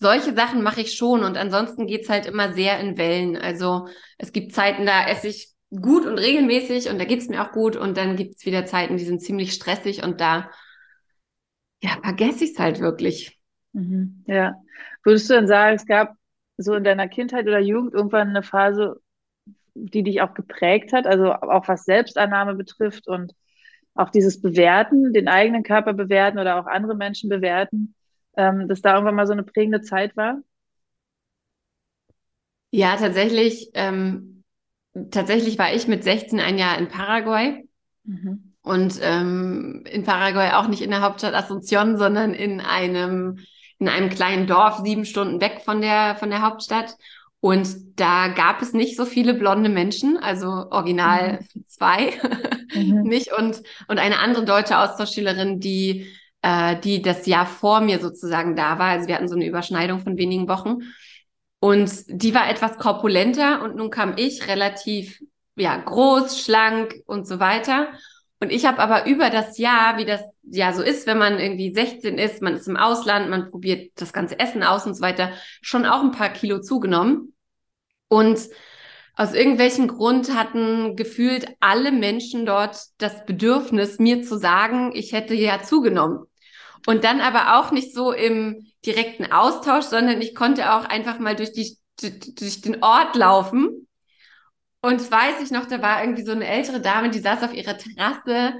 solche 0.00 0.34
Sachen 0.34 0.62
mache 0.62 0.80
ich 0.80 0.94
schon 0.94 1.22
und 1.22 1.36
ansonsten 1.36 1.86
geht's 1.86 2.08
halt 2.08 2.26
immer 2.26 2.54
sehr 2.54 2.80
in 2.80 2.96
Wellen. 2.96 3.36
Also 3.36 3.86
es 4.18 4.32
gibt 4.32 4.52
Zeiten, 4.52 4.86
da 4.86 5.06
esse 5.06 5.28
ich 5.28 5.50
gut 5.70 6.06
und 6.06 6.18
regelmäßig 6.18 6.88
und 6.90 6.98
da 6.98 7.04
geht's 7.04 7.28
mir 7.28 7.42
auch 7.42 7.52
gut 7.52 7.76
und 7.76 7.96
dann 7.96 8.16
gibt's 8.16 8.44
wieder 8.44 8.66
Zeiten, 8.66 8.96
die 8.96 9.04
sind 9.04 9.22
ziemlich 9.22 9.52
stressig 9.52 10.02
und 10.02 10.20
da 10.20 10.50
ja, 11.82 11.98
vergesse 12.02 12.44
ich 12.44 12.52
es 12.52 12.58
halt 12.58 12.80
wirklich. 12.80 13.38
Mhm. 13.72 14.24
Ja. 14.26 14.54
Würdest 15.02 15.30
du 15.30 15.34
dann 15.34 15.46
sagen, 15.46 15.76
es 15.76 15.86
gab 15.86 16.14
so 16.56 16.74
in 16.74 16.84
deiner 16.84 17.08
Kindheit 17.08 17.46
oder 17.46 17.60
Jugend 17.60 17.94
irgendwann 17.94 18.28
eine 18.28 18.42
Phase, 18.42 19.00
die 19.74 20.02
dich 20.02 20.20
auch 20.20 20.34
geprägt 20.34 20.92
hat, 20.92 21.06
also 21.06 21.32
auch 21.32 21.68
was 21.68 21.84
Selbstannahme 21.84 22.54
betrifft 22.54 23.08
und 23.08 23.32
auch 23.94 24.10
dieses 24.10 24.40
Bewerten, 24.42 25.12
den 25.12 25.28
eigenen 25.28 25.62
Körper 25.62 25.94
bewerten 25.94 26.38
oder 26.38 26.60
auch 26.60 26.66
andere 26.66 26.94
Menschen 26.94 27.30
bewerten, 27.30 27.94
ähm, 28.36 28.68
dass 28.68 28.82
da 28.82 28.94
irgendwann 28.94 29.14
mal 29.14 29.26
so 29.26 29.32
eine 29.32 29.42
prägende 29.42 29.80
Zeit 29.80 30.16
war? 30.16 30.42
Ja, 32.72 32.96
tatsächlich 32.96 33.70
ähm, 33.74 34.39
tatsächlich 35.10 35.58
war 35.58 35.72
ich 35.72 35.88
mit 35.88 36.04
16 36.04 36.40
ein 36.40 36.58
Jahr 36.58 36.78
in 36.78 36.88
Paraguay. 36.88 37.64
Mhm. 38.04 38.52
Und 38.62 38.98
ähm, 39.02 39.84
in 39.90 40.04
Paraguay 40.04 40.52
auch 40.52 40.68
nicht 40.68 40.82
in 40.82 40.90
der 40.90 41.00
Hauptstadt 41.00 41.34
Asunción, 41.34 41.96
sondern 41.96 42.34
in 42.34 42.60
einem, 42.60 43.38
in 43.78 43.88
einem 43.88 44.10
kleinen 44.10 44.46
Dorf, 44.46 44.80
sieben 44.84 45.04
Stunden 45.04 45.40
weg 45.40 45.62
von 45.64 45.80
der, 45.80 46.16
von 46.16 46.30
der 46.30 46.42
Hauptstadt. 46.42 46.96
Und 47.40 47.98
da 47.98 48.28
gab 48.28 48.60
es 48.60 48.74
nicht 48.74 48.96
so 48.96 49.06
viele 49.06 49.32
blonde 49.32 49.70
Menschen, 49.70 50.18
also 50.18 50.46
original 50.70 51.40
mhm. 51.54 51.64
zwei, 51.66 52.12
mhm. 52.74 53.02
nicht 53.04 53.32
und 53.32 53.62
und 53.88 53.98
eine 53.98 54.18
andere 54.18 54.44
deutsche 54.44 54.78
Austauschschülerin, 54.78 55.58
die 55.58 56.06
äh, 56.42 56.76
die 56.80 57.02
das 57.02 57.26
Jahr 57.26 57.46
vor 57.46 57.80
mir 57.80 57.98
sozusagen 57.98 58.56
da 58.56 58.78
war. 58.78 58.88
Also 58.88 59.08
wir 59.08 59.14
hatten 59.14 59.28
so 59.28 59.36
eine 59.36 59.46
Überschneidung 59.46 60.00
von 60.00 60.16
wenigen 60.18 60.48
Wochen 60.48 60.82
und 61.60 61.90
die 62.08 62.34
war 62.34 62.48
etwas 62.48 62.78
korpulenter 62.78 63.62
und 63.62 63.76
nun 63.76 63.90
kam 63.90 64.14
ich 64.16 64.48
relativ 64.48 65.22
ja 65.56 65.76
groß, 65.76 66.40
schlank 66.40 66.94
und 67.06 67.26
so 67.26 67.38
weiter. 67.38 67.88
Und 68.40 68.50
ich 68.50 68.64
habe 68.64 68.78
aber 68.78 69.06
über 69.06 69.28
das 69.28 69.58
Jahr, 69.58 69.98
wie 69.98 70.06
das 70.06 70.22
ja 70.42 70.72
so 70.72 70.82
ist, 70.82 71.06
wenn 71.06 71.18
man 71.18 71.38
irgendwie 71.38 71.72
16 71.72 72.16
ist, 72.16 72.40
man 72.40 72.54
ist 72.54 72.66
im 72.66 72.78
Ausland, 72.78 73.28
man 73.28 73.50
probiert 73.50 73.92
das 73.96 74.14
ganze 74.14 74.38
Essen 74.40 74.62
aus 74.62 74.86
und 74.86 74.94
so 74.94 75.02
weiter, 75.02 75.32
schon 75.60 75.84
auch 75.84 76.02
ein 76.02 76.12
paar 76.12 76.30
Kilo 76.30 76.60
zugenommen. 76.60 77.34
Und 78.08 78.40
aus 79.14 79.34
irgendwelchem 79.34 79.88
Grund 79.88 80.34
hatten 80.34 80.96
gefühlt 80.96 81.46
alle 81.60 81.92
Menschen 81.92 82.46
dort 82.46 82.78
das 82.96 83.26
Bedürfnis, 83.26 83.98
mir 83.98 84.22
zu 84.22 84.38
sagen, 84.38 84.92
ich 84.94 85.12
hätte 85.12 85.34
ja 85.34 85.62
zugenommen. 85.62 86.24
Und 86.86 87.04
dann 87.04 87.20
aber 87.20 87.58
auch 87.58 87.70
nicht 87.72 87.94
so 87.94 88.12
im 88.12 88.66
direkten 88.84 89.30
Austausch, 89.30 89.84
sondern 89.84 90.20
ich 90.22 90.34
konnte 90.34 90.72
auch 90.72 90.84
einfach 90.84 91.18
mal 91.18 91.36
durch, 91.36 91.52
die, 91.52 91.76
durch 92.00 92.60
den 92.62 92.82
Ort 92.82 93.16
laufen. 93.16 93.86
Und 94.82 95.10
weiß 95.10 95.42
ich 95.42 95.50
noch, 95.50 95.66
da 95.66 95.82
war 95.82 96.02
irgendwie 96.02 96.24
so 96.24 96.32
eine 96.32 96.46
ältere 96.46 96.80
Dame, 96.80 97.10
die 97.10 97.18
saß 97.18 97.42
auf 97.42 97.52
ihrer 97.52 97.76
Terrasse 97.76 98.54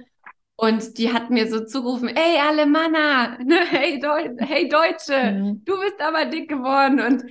und 0.56 0.98
die 0.98 1.10
hat 1.14 1.30
mir 1.30 1.48
so 1.48 1.64
zugerufen, 1.64 2.08
ey 2.08 2.38
Alemanna, 2.38 3.38
ne, 3.42 3.60
hey, 3.66 3.98
Deu 3.98 4.36
hey 4.38 4.68
Deutsche, 4.68 5.32
mhm. 5.32 5.64
du 5.64 5.80
bist 5.80 5.98
aber 6.00 6.26
dick 6.26 6.50
geworden. 6.50 7.00
Und 7.00 7.24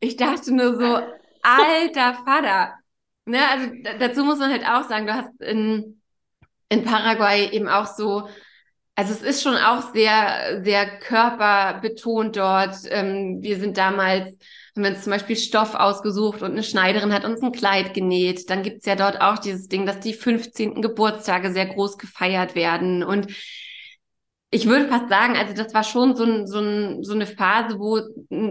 ich 0.00 0.16
dachte 0.16 0.52
nur 0.54 0.76
so, 0.76 1.00
alter 1.42 2.14
Vater. 2.26 2.74
Ne, 3.24 3.38
also 3.48 3.70
dazu 3.98 4.24
muss 4.24 4.38
man 4.38 4.50
halt 4.50 4.66
auch 4.66 4.86
sagen, 4.86 5.06
du 5.06 5.14
hast 5.14 5.40
in 5.40 6.02
in 6.68 6.84
Paraguay 6.84 7.48
eben 7.50 7.68
auch 7.68 7.86
so, 7.86 8.28
also 8.96 9.12
es 9.12 9.22
ist 9.22 9.42
schon 9.42 9.56
auch 9.56 9.92
sehr, 9.92 10.62
sehr 10.62 10.98
körperbetont 10.98 12.36
dort. 12.36 12.76
Ähm, 12.90 13.38
wir 13.42 13.58
sind 13.58 13.76
damals, 13.76 14.26
haben 14.76 14.84
wir 14.84 14.90
uns 14.90 15.02
zum 15.02 15.12
Beispiel 15.12 15.36
Stoff 15.36 15.74
ausgesucht 15.74 16.42
und 16.42 16.52
eine 16.52 16.62
Schneiderin 16.62 17.12
hat 17.12 17.24
uns 17.24 17.42
ein 17.42 17.52
Kleid 17.52 17.92
genäht. 17.94 18.48
Dann 18.50 18.62
gibt's 18.62 18.86
ja 18.86 18.94
dort 18.94 19.20
auch 19.20 19.38
dieses 19.38 19.68
Ding, 19.68 19.84
dass 19.84 20.00
die 20.00 20.14
15. 20.14 20.80
Geburtstage 20.80 21.52
sehr 21.52 21.66
groß 21.66 21.98
gefeiert 21.98 22.54
werden. 22.54 23.02
Und 23.02 23.34
ich 24.50 24.66
würde 24.66 24.86
fast 24.86 25.08
sagen, 25.08 25.36
also 25.36 25.52
das 25.54 25.74
war 25.74 25.82
schon 25.82 26.14
so, 26.14 26.22
ein, 26.22 26.46
so, 26.46 26.60
ein, 26.60 27.02
so 27.02 27.14
eine 27.14 27.26
Phase, 27.26 27.80
wo 27.80 28.00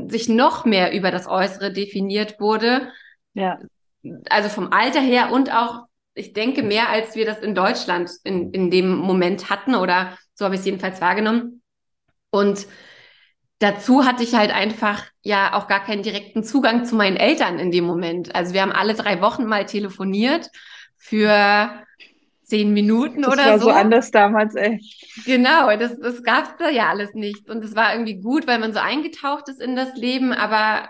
sich 0.09 0.27
noch 0.27 0.65
mehr 0.65 0.91
über 0.91 1.11
das 1.11 1.27
Äußere 1.27 1.71
definiert 1.71 2.41
wurde. 2.41 2.89
Ja. 3.33 3.59
Also 4.29 4.49
vom 4.49 4.73
Alter 4.73 4.99
her 4.99 5.31
und 5.31 5.53
auch, 5.53 5.85
ich 6.15 6.33
denke, 6.33 6.63
mehr 6.63 6.89
als 6.89 7.15
wir 7.15 7.25
das 7.25 7.39
in 7.39 7.55
Deutschland 7.55 8.11
in, 8.23 8.51
in 8.51 8.69
dem 8.69 8.95
Moment 8.95 9.49
hatten 9.49 9.75
oder 9.75 10.17
so 10.35 10.45
habe 10.45 10.55
ich 10.55 10.59
es 10.59 10.65
jedenfalls 10.65 11.01
wahrgenommen. 11.01 11.61
Und 12.29 12.67
dazu 13.59 14.05
hatte 14.05 14.23
ich 14.23 14.33
halt 14.33 14.51
einfach 14.51 15.05
ja 15.21 15.53
auch 15.53 15.67
gar 15.67 15.83
keinen 15.83 16.03
direkten 16.03 16.43
Zugang 16.43 16.85
zu 16.85 16.95
meinen 16.95 17.17
Eltern 17.17 17.59
in 17.59 17.71
dem 17.71 17.85
Moment. 17.85 18.35
Also 18.35 18.53
wir 18.53 18.61
haben 18.61 18.71
alle 18.71 18.93
drei 18.93 19.21
Wochen 19.21 19.45
mal 19.45 19.65
telefoniert 19.65 20.49
für 20.97 21.83
zehn 22.43 22.73
Minuten 22.73 23.23
das 23.23 23.33
oder 23.33 23.45
war 23.45 23.59
so. 23.59 23.65
so 23.65 23.71
anders 23.71 24.11
damals, 24.11 24.55
ey. 24.55 24.79
Genau, 25.25 25.75
das, 25.77 25.99
das 25.99 26.23
gab 26.23 26.45
es 26.45 26.51
da 26.59 26.69
ja 26.69 26.89
alles 26.89 27.13
nicht. 27.13 27.49
Und 27.49 27.63
es 27.63 27.75
war 27.75 27.93
irgendwie 27.93 28.21
gut, 28.21 28.47
weil 28.47 28.59
man 28.59 28.73
so 28.73 28.79
eingetaucht 28.79 29.49
ist 29.49 29.61
in 29.61 29.75
das 29.75 29.95
Leben, 29.95 30.33
aber 30.33 30.89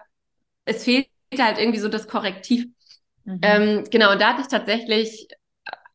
es 0.65 0.83
fehlte 0.83 1.09
halt 1.39 1.59
irgendwie 1.59 1.79
so 1.79 1.89
das 1.89 2.07
Korrektiv. 2.07 2.65
Mhm. 3.25 3.39
Ähm, 3.41 3.83
genau, 3.89 4.11
und 4.11 4.21
da 4.21 4.29
hatte 4.29 4.41
ich 4.41 4.47
tatsächlich, 4.47 5.27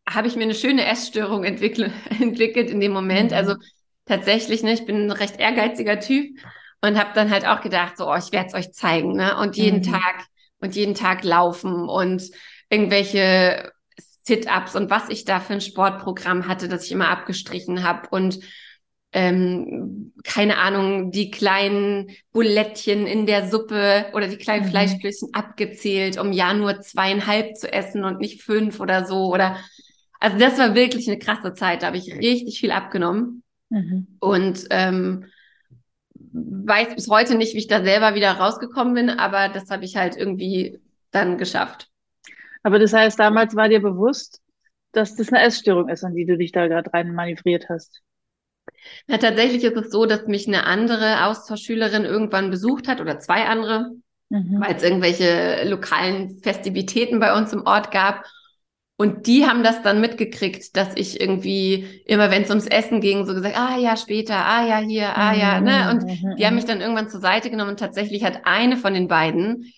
habe 0.09 0.29
ich 0.29 0.37
mir 0.37 0.45
eine 0.45 0.55
schöne 0.55 0.87
Essstörung 0.87 1.45
entwickelt, 1.45 1.93
entwickelt 2.21 2.71
in 2.71 2.81
dem 2.81 2.93
Moment. 2.93 3.31
Mhm. 3.31 3.37
Also 3.37 3.55
tatsächlich, 4.07 4.63
ne, 4.63 4.73
ich 4.73 4.87
bin 4.87 5.07
ein 5.07 5.11
recht 5.11 5.39
ehrgeiziger 5.39 6.01
Typ 6.01 6.39
und 6.81 6.99
habe 6.99 7.11
dann 7.15 7.31
halt 7.31 7.47
auch 7.47 7.61
gedacht, 7.61 7.97
so, 7.97 8.11
oh, 8.11 8.17
ich 8.17 8.33
werde 8.33 8.49
es 8.49 8.55
euch 8.55 8.73
zeigen, 8.73 9.15
ne? 9.15 9.37
Und 9.37 9.57
jeden 9.57 9.81
mhm. 9.81 9.93
Tag 9.93 10.27
und 10.61 10.75
jeden 10.75 10.95
Tag 10.95 11.25
laufen 11.25 11.89
und 11.89 12.23
irgendwelche 12.71 13.73
Sit-ups 14.25 14.77
und 14.77 14.91
was 14.91 15.09
ich 15.09 15.25
da 15.25 15.41
für 15.41 15.55
ein 15.55 15.61
Sportprogramm 15.61 16.47
hatte, 16.49 16.69
das 16.69 16.85
ich 16.85 16.93
immer 16.93 17.09
abgestrichen 17.09 17.83
habe 17.83 18.09
und 18.11 18.41
ähm, 19.13 20.13
keine 20.25 20.59
Ahnung, 20.59 21.11
die 21.11 21.31
kleinen 21.31 22.11
Bulettchen 22.33 23.07
in 23.07 23.27
der 23.27 23.49
Suppe 23.49 24.07
oder 24.13 24.29
die 24.29 24.37
kleinen 24.37 24.67
mhm. 24.67 24.71
Fleischklößchen 24.71 25.31
abgezählt, 25.33 26.19
um 26.19 26.33
ja 26.33 26.53
nur 26.53 26.81
zweieinhalb 26.81 27.57
zu 27.57 27.73
essen 27.73 28.05
und 28.05 28.21
nicht 28.21 28.43
fünf 28.43 28.81
oder 28.81 29.07
so. 29.07 29.33
Oder 29.33 29.57
also 30.21 30.39
das 30.39 30.59
war 30.59 30.75
wirklich 30.75 31.09
eine 31.09 31.19
krasse 31.19 31.55
Zeit. 31.55 31.83
Da 31.83 31.89
habe 31.89 31.97
ich 31.97 32.15
richtig 32.15 32.61
viel 32.61 32.71
abgenommen. 32.71 33.43
Mhm. 33.71 34.19
Und 34.21 34.67
ähm, 34.71 35.25
weiß 36.15 36.95
bis 36.95 37.09
heute 37.09 37.37
nicht, 37.37 37.55
wie 37.55 37.59
ich 37.59 37.69
da 37.69 37.83
selber 37.83 38.15
wieder 38.15 38.33
rausgekommen 38.33 38.95
bin, 38.95 39.11
aber 39.11 39.49
das 39.49 39.71
habe 39.71 39.85
ich 39.85 39.97
halt 39.97 40.17
irgendwie 40.17 40.79
dann 41.11 41.39
geschafft. 41.39 41.89
Aber 42.63 42.79
das 42.79 42.93
heißt, 42.93 43.19
damals 43.19 43.57
war 43.57 43.69
dir 43.69 43.81
bewusst, 43.81 44.43
dass 44.93 45.15
das 45.15 45.33
eine 45.33 45.43
Essstörung 45.43 45.89
ist, 45.89 46.05
an 46.05 46.15
die 46.15 46.27
du 46.27 46.37
dich 46.37 46.53
da 46.53 46.67
gerade 46.67 46.93
rein 46.93 47.15
manövriert 47.15 47.69
hast. 47.69 48.03
Na, 49.07 49.19
tatsächlich 49.19 49.65
ist 49.65 49.77
es 49.77 49.91
so, 49.91 50.07
dass 50.07 50.27
mich 50.27 50.47
eine 50.47 50.65
andere 50.65 51.27
Austauschschülerin 51.27 52.05
irgendwann 52.05 52.51
besucht 52.51 52.89
hat 52.89 53.01
oder 53.01 53.19
zwei 53.19 53.45
andere, 53.47 53.93
mhm. 54.29 54.61
weil 54.61 54.77
es 54.77 54.83
irgendwelche 54.83 55.69
lokalen 55.69 56.41
Festivitäten 56.43 57.21
bei 57.21 57.37
uns 57.37 57.53
im 57.53 57.67
Ort 57.67 57.91
gab. 57.91 58.25
Und 59.01 59.29
die 59.29 59.47
haben 59.47 59.63
das 59.63 59.83
dann 59.83 60.01
mitgekriegt, 60.01 60.77
dass 60.77 60.97
ich 60.97 61.21
irgendwie 61.21 62.03
immer, 62.05 62.33
wenn 62.33 62.43
es 62.43 62.51
ums 62.51 62.67
Essen 62.67 63.01
ging, 63.01 63.27
so 63.27 63.35
gesagt, 63.35 63.57
ah 63.57 63.79
ja, 63.79 63.97
später, 63.97 64.35
ah 64.45 64.67
ja, 64.67 64.79
hier, 64.79 65.17
ah 65.17 65.33
ja, 65.35 65.61
ne? 65.61 65.91
Und 65.91 66.03
mhm, 66.03 66.37
die 66.37 66.45
haben 66.45 66.55
mhm. 66.55 66.57
mich 66.57 66.65
dann 66.65 66.81
irgendwann 66.81 67.09
zur 67.09 67.21
Seite 67.21 67.49
genommen 67.49 67.71
und 67.71 67.81
tatsächlich 67.81 68.25
hat 68.25 68.41
eine 68.45 68.77
von 68.77 68.95
den 68.95 69.07
beiden 69.07 69.73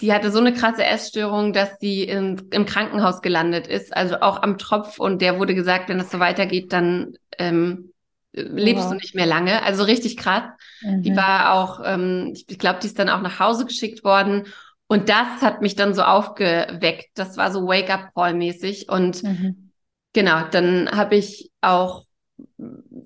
die 0.00 0.12
hatte 0.12 0.30
so 0.30 0.38
eine 0.38 0.52
krasse 0.52 0.84
Essstörung, 0.84 1.52
dass 1.52 1.78
sie 1.78 2.02
im, 2.02 2.48
im 2.50 2.66
Krankenhaus 2.66 3.22
gelandet 3.22 3.66
ist, 3.66 3.96
also 3.96 4.16
auch 4.20 4.42
am 4.42 4.58
Tropf. 4.58 4.98
Und 4.98 5.22
der 5.22 5.38
wurde 5.38 5.54
gesagt, 5.54 5.88
wenn 5.88 5.98
das 5.98 6.10
so 6.10 6.18
weitergeht, 6.18 6.72
dann 6.72 7.14
ähm, 7.38 7.93
lebst 8.34 8.84
wow. 8.84 8.92
du 8.92 8.96
nicht 8.96 9.14
mehr 9.14 9.26
lange. 9.26 9.62
Also 9.62 9.84
richtig 9.84 10.16
krass. 10.16 10.44
Mhm. 10.82 11.02
Die 11.02 11.16
war 11.16 11.54
auch, 11.54 11.80
ähm, 11.84 12.32
ich 12.34 12.58
glaube, 12.58 12.80
die 12.80 12.86
ist 12.86 12.98
dann 12.98 13.08
auch 13.08 13.22
nach 13.22 13.38
Hause 13.38 13.64
geschickt 13.64 14.04
worden. 14.04 14.46
Und 14.86 15.08
das 15.08 15.40
hat 15.40 15.62
mich 15.62 15.76
dann 15.76 15.94
so 15.94 16.02
aufgeweckt. 16.02 17.10
Das 17.14 17.36
war 17.36 17.50
so 17.50 17.66
Wake-up-Call-mäßig. 17.66 18.88
Und 18.88 19.22
mhm. 19.22 19.70
genau, 20.12 20.42
dann 20.50 20.90
habe 20.90 21.16
ich 21.16 21.50
auch 21.60 22.04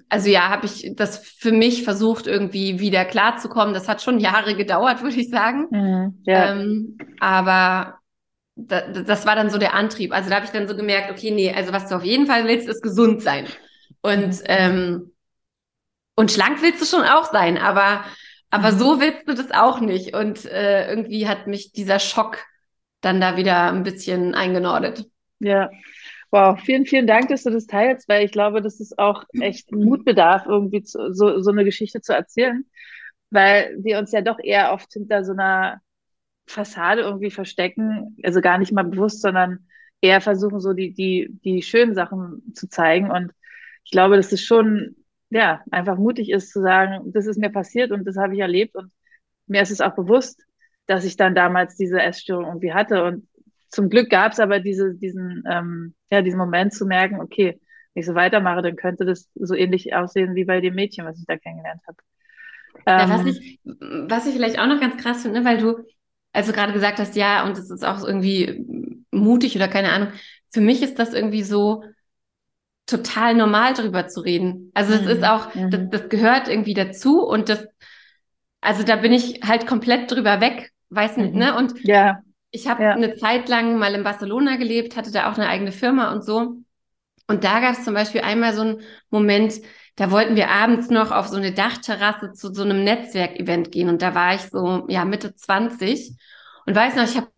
also 0.09 0.31
ja, 0.31 0.49
habe 0.49 0.67
ich 0.67 0.93
das 0.97 1.19
für 1.19 1.53
mich 1.53 1.83
versucht, 1.83 2.27
irgendwie 2.27 2.81
wieder 2.81 3.05
klarzukommen. 3.05 3.75
Das 3.75 3.89
hat 3.89 4.03
schon 4.03 4.21
Jahre 4.21 4.57
gedauert, 4.57 5.03
würde 5.03 5.21
ich 5.21 5.29
sagen. 5.29 5.67
Mhm, 5.71 6.23
ja. 6.25 6.53
Ähm, 6.53 6.99
aber 7.21 7.99
da, 8.57 8.81
das 8.89 9.27
war 9.27 9.37
dann 9.37 9.51
so 9.51 9.59
der 9.59 9.75
Antrieb. 9.75 10.13
Also 10.13 10.31
da 10.31 10.37
habe 10.37 10.47
ich 10.47 10.53
dann 10.53 10.69
so 10.69 10.77
gemerkt, 10.77 11.11
okay, 11.11 11.31
nee, 11.31 11.53
also 11.53 11.73
was 11.73 11.89
du 11.89 11.97
auf 11.97 12.05
jeden 12.05 12.27
Fall 12.27 12.47
willst, 12.47 12.69
ist 12.69 12.83
gesund 12.83 13.23
sein. 13.23 13.47
Und, 14.01 14.29
mhm. 14.29 14.45
ähm, 14.47 15.13
und 16.19 16.33
schlank 16.33 16.63
willst 16.63 16.83
du 16.83 16.85
schon 16.85 17.07
auch 17.07 17.31
sein, 17.31 17.59
aber, 17.59 18.05
aber 18.51 18.73
mhm. 18.73 18.79
so 18.79 19.01
willst 19.01 19.29
du 19.29 19.35
das 19.35 19.53
auch 19.53 19.81
nicht. 19.81 20.15
Und 20.15 20.45
äh, 20.47 20.89
irgendwie 20.89 21.29
hat 21.29 21.47
mich 21.47 21.73
dieser 21.73 21.99
Schock 21.99 22.45
dann 23.01 23.21
da 23.21 23.37
wieder 23.37 23.71
ein 23.71 23.85
bisschen 23.85 24.35
eingenordet. 24.35 25.07
Ja, 25.39 25.71
Wow, 26.31 26.61
vielen, 26.61 26.85
vielen 26.85 27.07
Dank, 27.07 27.29
dass 27.29 27.45
du 27.45 27.51
das 27.51 27.67
teilst, 27.67 28.07
weil 28.07 28.23
ich 28.23 28.33
glaube, 28.33 28.61
das 28.61 28.81
ist 28.81 28.99
auch 28.99 29.25
echt 29.41 29.73
Mutbedarf, 29.73 30.45
irgendwie 30.47 30.83
zu, 30.83 31.15
so, 31.15 31.41
so 31.41 31.51
eine 31.51 31.65
Geschichte 31.65 32.03
zu 32.03 32.13
erzählen, 32.13 32.67
weil 33.31 33.75
wir 33.81 33.99
uns 33.99 34.13
ja 34.13 34.21
doch 34.21 34.39
eher 34.39 34.73
oft 34.73 34.93
hinter 34.93 35.25
so 35.25 35.33
einer 35.33 35.81
Fassade 36.47 37.01
irgendwie 37.01 37.31
verstecken, 37.31 38.19
also 38.23 38.43
gar 38.43 38.59
nicht 38.59 38.73
mal 38.73 38.85
bewusst, 38.85 39.23
sondern 39.23 39.69
eher 40.03 40.21
versuchen, 40.21 40.61
so 40.61 40.75
die, 40.75 40.93
die, 40.93 41.31
die 41.45 41.63
schönen 41.63 41.95
Sachen 41.95 42.53
zu 42.55 42.69
zeigen. 42.69 43.11
Und 43.11 43.33
ich 43.85 43.91
glaube, 43.91 44.17
dass 44.17 44.31
es 44.31 44.43
schon, 44.43 44.97
ja, 45.31 45.63
einfach 45.71 45.97
mutig 45.97 46.31
ist 46.31 46.53
zu 46.53 46.61
sagen, 46.61 47.13
das 47.13 47.27
ist 47.27 47.39
mir 47.39 47.51
passiert 47.51 47.91
und 47.91 48.05
das 48.07 48.17
habe 48.17 48.35
ich 48.35 48.41
erlebt. 48.41 48.75
Und 48.75 48.91
mir 49.47 49.63
ist 49.63 49.71
es 49.71 49.81
auch 49.81 49.95
bewusst, 49.95 50.45
dass 50.87 51.05
ich 51.05 51.17
dann 51.17 51.35
damals 51.35 51.77
diese 51.77 52.01
Essstörung 52.01 52.47
irgendwie 52.47 52.73
hatte. 52.73 53.05
Und 53.05 53.29
zum 53.69 53.91
Glück 53.91 54.11
gab 54.11 54.33
es 54.33 54.41
aber 54.41 54.61
diese, 54.61 54.95
diesen, 54.95 55.45
ähm, 55.51 55.95
ja, 56.11 56.23
diesen 56.23 56.39
Moment 56.39 56.73
zu 56.73 56.87
merken, 56.87 57.21
okay, 57.21 57.61
wenn 57.93 58.01
ich 58.01 58.07
so 58.07 58.15
weitermache, 58.15 58.63
dann 58.63 58.77
könnte 58.77 59.05
das 59.05 59.29
so 59.35 59.55
ähnlich 59.55 59.95
aussehen 59.95 60.35
wie 60.35 60.45
bei 60.45 60.61
dem 60.61 60.75
Mädchen, 60.75 61.05
was 61.05 61.19
ich 61.19 61.27
da 61.27 61.37
kennengelernt 61.37 61.83
habe. 61.87 61.99
Ähm, 62.87 62.99
ja, 62.99 63.11
was, 63.11 63.21
ähm, 63.21 63.27
ich, 63.27 63.61
was 64.09 64.27
ich 64.27 64.35
vielleicht 64.35 64.59
auch 64.59 64.67
noch 64.67 64.81
ganz 64.81 65.03
krass 65.03 65.23
finde, 65.23 65.45
weil 65.45 65.59
du, 65.59 65.85
also 66.33 66.53
gerade 66.53 66.73
gesagt 66.73 66.99
hast, 66.99 67.17
ja, 67.17 67.45
und 67.45 67.59
es 67.59 67.71
ist 67.71 67.85
auch 67.85 68.03
irgendwie 68.05 68.65
mutig 69.11 69.57
oder 69.57 69.69
keine 69.69 69.91
Ahnung, 69.91 70.09
für 70.51 70.61
mich 70.61 70.83
ist 70.83 70.99
das 70.99 71.13
irgendwie 71.13 71.43
so 71.43 71.83
total 72.89 73.35
normal 73.35 73.75
drüber 73.75 74.09
zu 74.09 74.21
reden. 74.21 74.73
Also 74.75 74.95
es 74.95 75.07
ist 75.07 75.19
mhm, 75.19 75.25
auch, 75.25 75.47
das, 75.53 75.81
mhm. 75.81 75.91
das 75.91 76.09
gehört 76.09 76.49
irgendwie 76.49 76.75
dazu 76.75 77.23
und 77.23 77.49
das, 77.49 77.65
also 78.61 78.83
da 78.83 78.97
bin 78.97 79.13
ich 79.13 79.43
halt 79.47 79.67
komplett 79.67 80.11
drüber 80.11 80.41
weg, 80.41 80.73
weiß 80.91 81.19
nicht, 81.19 81.35
mhm. 81.35 81.39
ne? 81.39 81.57
Und 81.57 81.75
ja. 81.85 82.21
Ich 82.51 82.67
habe 82.67 82.83
ja. 82.83 82.93
eine 82.95 83.15
Zeit 83.17 83.49
lang 83.51 83.79
mal 83.79 83.95
in 83.95 84.05
Barcelona 84.05 84.57
gelebt, 84.57 84.97
hatte 84.97 85.13
da 85.13 85.31
auch 85.31 85.37
eine 85.37 85.49
eigene 85.49 85.71
Firma 85.71 86.13
und 86.13 86.25
so. 86.25 86.57
Und 87.27 87.45
da 87.45 87.61
gab 87.61 87.75
es 87.75 87.85
zum 87.85 87.93
Beispiel 87.93 88.23
einmal 88.23 88.55
so 88.55 88.63
einen 88.63 88.81
Moment, 89.11 89.61
da 89.97 90.11
wollten 90.11 90.35
wir 90.35 90.49
abends 90.49 90.89
noch 90.89 91.11
auf 91.11 91.29
so 91.29 91.37
eine 91.37 91.53
Dachterrasse 91.53 92.33
zu 92.33 92.55
so 92.55 92.63
einem 92.63 92.85
Netzwerkevent 92.85 93.71
gehen. 93.71 93.91
Und 93.91 94.01
da 94.01 94.15
war 94.15 94.35
ich 94.35 94.43
so, 94.43 94.87
ja, 94.89 95.05
Mitte 95.05 95.35
20 95.35 96.17
und 96.65 96.75
weiß 96.75 96.97
noch, 96.97 97.05
ich 97.05 97.19
habe 97.19 97.29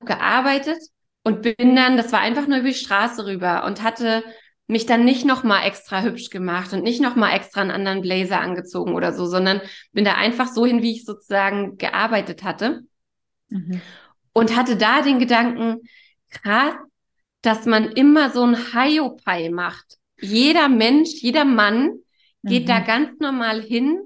gearbeitet 0.00 0.78
und 1.22 1.40
bin 1.40 1.74
dann, 1.74 1.96
das 1.96 2.12
war 2.12 2.20
einfach 2.20 2.46
nur 2.46 2.58
über 2.58 2.68
die 2.68 2.74
Straße 2.74 3.24
rüber 3.24 3.64
und 3.64 3.82
hatte 3.82 4.22
mich 4.70 4.86
dann 4.86 5.04
nicht 5.04 5.24
nochmal 5.24 5.66
extra 5.66 6.02
hübsch 6.02 6.30
gemacht 6.30 6.72
und 6.72 6.82
nicht 6.82 7.00
nochmal 7.00 7.34
extra 7.34 7.60
einen 7.60 7.70
anderen 7.70 8.00
Blazer 8.00 8.40
angezogen 8.40 8.94
oder 8.94 9.12
so, 9.12 9.26
sondern 9.26 9.60
bin 9.92 10.04
da 10.04 10.14
einfach 10.14 10.48
so 10.48 10.64
hin, 10.64 10.82
wie 10.82 10.92
ich 10.92 11.04
sozusagen 11.04 11.76
gearbeitet 11.76 12.42
hatte. 12.42 12.82
Mhm 13.48 13.80
und 14.32 14.56
hatte 14.56 14.76
da 14.76 15.02
den 15.02 15.18
Gedanken, 15.18 15.80
krass, 16.30 16.74
dass 17.42 17.66
man 17.66 17.92
immer 17.92 18.30
so 18.30 18.44
ein 18.44 18.56
Hiopai 18.72 19.48
macht. 19.50 19.98
Jeder 20.20 20.68
Mensch, 20.68 21.10
jeder 21.20 21.44
Mann 21.44 21.98
geht 22.42 22.64
mhm. 22.64 22.68
da 22.68 22.80
ganz 22.80 23.18
normal 23.18 23.62
hin 23.62 23.98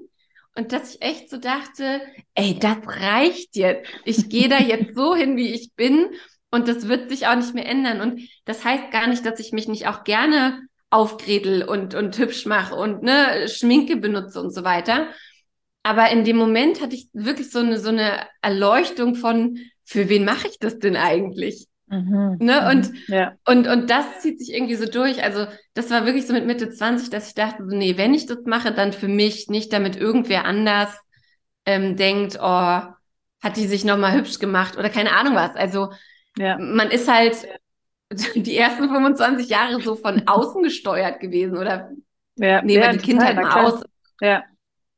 und 0.55 0.71
dass 0.71 0.95
ich 0.95 1.01
echt 1.01 1.29
so 1.29 1.37
dachte, 1.37 2.01
ey, 2.33 2.57
das 2.57 2.77
reicht 2.85 3.55
jetzt. 3.55 3.89
Ich 4.05 4.29
gehe 4.29 4.47
da 4.47 4.59
jetzt 4.59 4.95
so 4.95 5.15
hin, 5.15 5.35
wie 5.35 5.53
ich 5.53 5.73
bin 5.73 6.07
und 6.55 6.69
das 6.69 6.87
wird 6.87 7.09
sich 7.09 7.27
auch 7.27 7.35
nicht 7.35 7.53
mehr 7.53 7.67
ändern. 7.67 7.99
Und 7.99 8.21
das 8.45 8.63
heißt 8.63 8.89
gar 8.89 9.07
nicht, 9.07 9.25
dass 9.25 9.41
ich 9.41 9.51
mich 9.51 9.67
nicht 9.67 9.87
auch 9.87 10.05
gerne 10.05 10.61
aufgredel 10.89 11.63
und, 11.63 11.95
und 11.95 12.17
hübsch 12.17 12.45
mache 12.45 12.75
und 12.75 13.03
ne, 13.03 13.49
Schminke 13.49 13.97
benutze 13.97 14.41
und 14.41 14.53
so 14.53 14.63
weiter. 14.63 15.07
Aber 15.83 16.09
in 16.11 16.23
dem 16.23 16.37
Moment 16.37 16.81
hatte 16.81 16.95
ich 16.95 17.09
wirklich 17.11 17.51
so 17.51 17.59
eine, 17.59 17.77
so 17.77 17.89
eine 17.89 18.25
Erleuchtung 18.41 19.15
von, 19.15 19.57
für 19.83 20.07
wen 20.07 20.23
mache 20.23 20.47
ich 20.47 20.57
das 20.57 20.79
denn 20.79 20.95
eigentlich? 20.95 21.67
Mhm. 21.87 22.37
Ne? 22.39 22.61
Mhm. 22.61 22.67
Und, 22.69 23.07
ja. 23.09 23.33
und, 23.45 23.67
und 23.67 23.89
das 23.89 24.21
zieht 24.21 24.39
sich 24.39 24.53
irgendwie 24.53 24.75
so 24.75 24.85
durch. 24.85 25.21
Also 25.23 25.47
das 25.73 25.91
war 25.91 26.05
wirklich 26.05 26.25
so 26.25 26.31
mit 26.31 26.45
Mitte 26.45 26.69
20, 26.69 27.09
dass 27.09 27.27
ich 27.27 27.35
dachte, 27.35 27.65
so, 27.69 27.75
nee, 27.75 27.97
wenn 27.97 28.13
ich 28.13 28.27
das 28.27 28.39
mache, 28.45 28.71
dann 28.71 28.93
für 28.93 29.09
mich, 29.09 29.49
nicht 29.49 29.73
damit 29.73 29.97
irgendwer 29.97 30.45
anders 30.45 30.97
ähm, 31.65 31.97
denkt, 31.97 32.39
oh, 32.41 32.81
hat 33.41 33.57
die 33.57 33.67
sich 33.67 33.83
nochmal 33.83 34.13
hübsch 34.13 34.39
gemacht 34.39 34.77
oder 34.77 34.89
keine 34.89 35.11
Ahnung 35.11 35.35
was. 35.35 35.55
Also 35.57 35.89
ja. 36.37 36.57
man 36.57 36.91
ist 36.91 37.11
halt 37.11 37.47
die 38.35 38.57
ersten 38.57 38.89
25 38.89 39.49
Jahre 39.49 39.81
so 39.81 39.95
von 39.95 40.23
außen 40.27 40.63
gesteuert 40.63 41.19
gewesen 41.19 41.57
oder 41.57 41.91
ja. 42.35 42.61
nehmen 42.61 42.83
ja, 42.83 42.91
die 42.91 42.99
Kindheit 42.99 43.35
mal 43.35 43.65
aus. 43.65 43.83
Ja. 44.21 44.43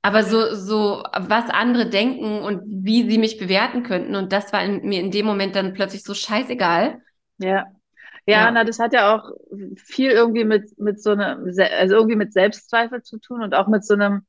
Aber 0.02 0.24
so, 0.24 0.54
so, 0.54 1.04
was 1.18 1.50
andere 1.50 1.90
denken 1.90 2.42
und 2.42 2.62
wie 2.66 3.10
sie 3.10 3.18
mich 3.18 3.38
bewerten 3.38 3.84
könnten. 3.84 4.16
Und 4.16 4.32
das 4.32 4.54
war 4.54 4.64
in, 4.64 4.88
mir 4.88 5.02
in 5.02 5.12
dem 5.12 5.26
Moment 5.26 5.56
dann 5.56 5.74
plötzlich 5.74 6.04
so 6.04 6.14
scheißegal. 6.14 7.02
Ja. 7.40 7.66
Ja, 8.30 8.42
ja, 8.42 8.52
na, 8.52 8.66
das 8.66 8.80
hat 8.80 8.92
ja 8.92 9.16
auch 9.16 9.32
viel 9.78 10.12
irgendwie 10.12 10.44
mit, 10.44 10.78
mit 10.78 11.02
so 11.02 11.12
einem, 11.12 11.46
also 11.46 11.96
irgendwie 11.96 12.18
mit 12.18 12.34
Selbstzweifel 12.34 13.02
zu 13.02 13.20
tun 13.20 13.42
und 13.42 13.56
auch 13.56 13.68
mit 13.68 13.86
so 13.86 13.94
einem 13.94 14.26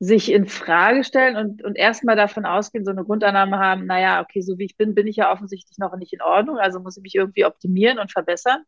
sich 0.00 0.30
in 0.30 0.46
Frage 0.46 1.04
stellen 1.04 1.36
und, 1.36 1.64
und 1.64 1.76
erstmal 1.76 2.16
davon 2.16 2.44
ausgehen, 2.46 2.84
so 2.84 2.90
eine 2.90 3.04
Grundannahme 3.04 3.58
haben, 3.58 3.86
naja, 3.86 4.20
okay, 4.20 4.40
so 4.42 4.58
wie 4.58 4.64
ich 4.64 4.76
bin, 4.76 4.94
bin 4.94 5.06
ich 5.06 5.16
ja 5.16 5.32
offensichtlich 5.32 5.78
noch 5.78 5.96
nicht 5.96 6.12
in 6.12 6.22
Ordnung, 6.22 6.58
also 6.58 6.80
muss 6.80 6.96
ich 6.96 7.02
mich 7.02 7.14
irgendwie 7.14 7.44
optimieren 7.44 7.98
und 7.98 8.12
verbessern. 8.12 8.62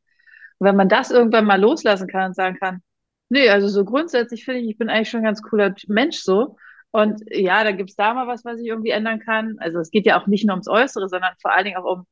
Und 0.58 0.66
wenn 0.68 0.76
man 0.76 0.88
das 0.88 1.10
irgendwann 1.10 1.44
mal 1.44 1.60
loslassen 1.60 2.08
kann 2.08 2.28
und 2.28 2.34
sagen 2.36 2.56
kann, 2.58 2.82
Nee, 3.28 3.48
also 3.48 3.68
so 3.68 3.84
grundsätzlich 3.84 4.44
finde 4.44 4.60
ich, 4.60 4.70
ich 4.70 4.78
bin 4.78 4.88
eigentlich 4.88 5.10
schon 5.10 5.20
ein 5.20 5.24
ganz 5.24 5.42
cooler 5.42 5.74
Mensch 5.88 6.18
so. 6.18 6.56
Und 6.92 7.22
ja, 7.28 7.64
da 7.64 7.72
gibt's 7.72 7.96
da 7.96 8.14
mal 8.14 8.26
was, 8.26 8.44
was 8.44 8.60
ich 8.60 8.66
irgendwie 8.66 8.90
ändern 8.90 9.18
kann. 9.18 9.56
Also 9.58 9.80
es 9.80 9.90
geht 9.90 10.06
ja 10.06 10.20
auch 10.20 10.26
nicht 10.26 10.46
nur 10.46 10.54
ums 10.54 10.68
Äußere, 10.68 11.08
sondern 11.08 11.34
vor 11.42 11.52
allen 11.52 11.64
Dingen 11.64 11.76
auch 11.76 11.84
um, 11.84 12.06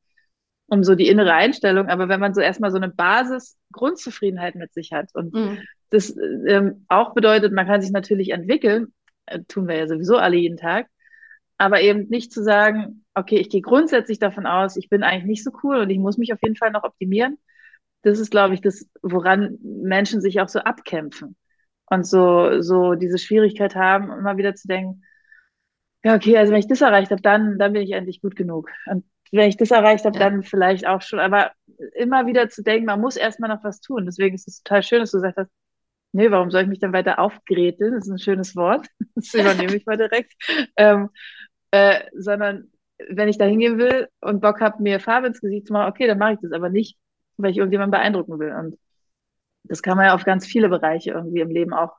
um 0.67 0.83
so 0.83 0.95
die 0.95 1.07
innere 1.07 1.33
Einstellung. 1.33 1.87
Aber 1.87 2.09
wenn 2.09 2.19
man 2.19 2.33
so 2.33 2.41
erstmal 2.41 2.71
so 2.71 2.77
eine 2.77 2.89
Basis 2.89 3.57
Grundzufriedenheit 3.71 4.55
mit 4.55 4.73
sich 4.73 4.91
hat 4.91 5.09
und 5.13 5.33
mhm. 5.33 5.59
das 5.89 6.15
ähm, 6.47 6.85
auch 6.89 7.13
bedeutet, 7.13 7.53
man 7.53 7.65
kann 7.65 7.81
sich 7.81 7.91
natürlich 7.91 8.31
entwickeln, 8.31 8.93
tun 9.47 9.67
wir 9.67 9.77
ja 9.77 9.87
sowieso 9.87 10.17
alle 10.17 10.37
jeden 10.37 10.57
Tag, 10.57 10.87
aber 11.57 11.81
eben 11.81 12.07
nicht 12.09 12.31
zu 12.31 12.43
sagen, 12.43 13.05
okay, 13.13 13.37
ich 13.37 13.49
gehe 13.49 13.61
grundsätzlich 13.61 14.19
davon 14.19 14.45
aus, 14.45 14.77
ich 14.77 14.89
bin 14.89 15.03
eigentlich 15.03 15.25
nicht 15.25 15.43
so 15.43 15.51
cool 15.63 15.77
und 15.77 15.89
ich 15.89 15.99
muss 15.99 16.17
mich 16.17 16.33
auf 16.33 16.41
jeden 16.41 16.55
Fall 16.55 16.71
noch 16.71 16.83
optimieren, 16.83 17.37
das 18.01 18.19
ist, 18.19 18.29
glaube 18.31 18.53
ich, 18.53 18.61
das, 18.61 18.87
woran 19.01 19.57
Menschen 19.61 20.21
sich 20.21 20.39
auch 20.39 20.49
so 20.49 20.59
abkämpfen 20.59 21.35
und 21.87 22.05
so, 22.05 22.61
so 22.61 22.93
diese 22.93 23.17
Schwierigkeit 23.17 23.75
haben, 23.75 24.11
immer 24.11 24.37
wieder 24.37 24.55
zu 24.55 24.67
denken, 24.67 25.03
ja, 26.03 26.15
okay, 26.15 26.37
also 26.37 26.53
wenn 26.53 26.59
ich 26.59 26.67
das 26.67 26.81
erreicht 26.81 27.09
habe, 27.09 27.21
dann, 27.23 27.57
dann 27.57 27.73
bin 27.73 27.81
ich 27.81 27.91
endlich 27.91 28.21
gut 28.21 28.35
genug. 28.35 28.69
Und 28.85 29.05
wenn 29.31 29.49
ich 29.49 29.57
das 29.57 29.71
erreicht 29.71 30.05
habe, 30.05 30.19
ja. 30.19 30.29
dann 30.29 30.43
vielleicht 30.43 30.85
auch 30.85 31.01
schon. 31.01 31.19
Aber 31.19 31.51
immer 31.95 32.27
wieder 32.27 32.47
zu 32.47 32.61
denken, 32.61 32.85
man 32.85 33.01
muss 33.01 33.15
erstmal 33.15 33.49
noch 33.49 33.63
was 33.63 33.81
tun. 33.81 34.05
Deswegen 34.05 34.35
ist 34.35 34.47
es 34.47 34.61
total 34.61 34.83
schön, 34.83 34.99
dass 34.99 35.11
du 35.11 35.17
gesagt 35.17 35.37
hast, 35.37 35.49
nee, 36.15 36.31
warum 36.31 36.49
soll 36.49 36.63
ich 36.63 36.67
mich 36.67 36.79
dann 36.79 36.93
weiter 36.93 37.19
aufgreteln? 37.19 37.93
Das 37.93 38.05
ist 38.05 38.11
ein 38.11 38.19
schönes 38.19 38.55
Wort. 38.55 38.87
Das 39.15 39.33
übernehme 39.33 39.75
ich 39.75 39.85
mal 39.85 39.97
direkt. 39.97 40.33
Ähm, 40.75 41.09
äh, 41.71 42.01
sondern 42.13 42.71
wenn 43.09 43.29
ich 43.29 43.37
da 43.37 43.45
hingehen 43.45 43.77
will 43.77 44.07
und 44.21 44.41
Bock 44.41 44.61
habe, 44.61 44.81
mir 44.83 44.99
Farbe 44.99 45.27
ins 45.27 45.41
Gesicht 45.41 45.67
zu 45.67 45.73
machen, 45.73 45.89
okay, 45.89 46.07
dann 46.07 46.17
mache 46.17 46.33
ich 46.33 46.39
das 46.41 46.51
aber 46.51 46.69
nicht, 46.69 46.97
weil 47.37 47.51
ich 47.51 47.57
irgendjemanden 47.57 47.91
beeindrucken 47.91 48.39
will. 48.39 48.53
Und 48.53 48.77
das 49.63 49.81
kann 49.81 49.97
man 49.97 50.07
ja 50.07 50.15
auf 50.15 50.25
ganz 50.25 50.45
viele 50.45 50.69
Bereiche 50.69 51.11
irgendwie 51.11 51.41
im 51.41 51.49
Leben 51.49 51.73
auch 51.73 51.93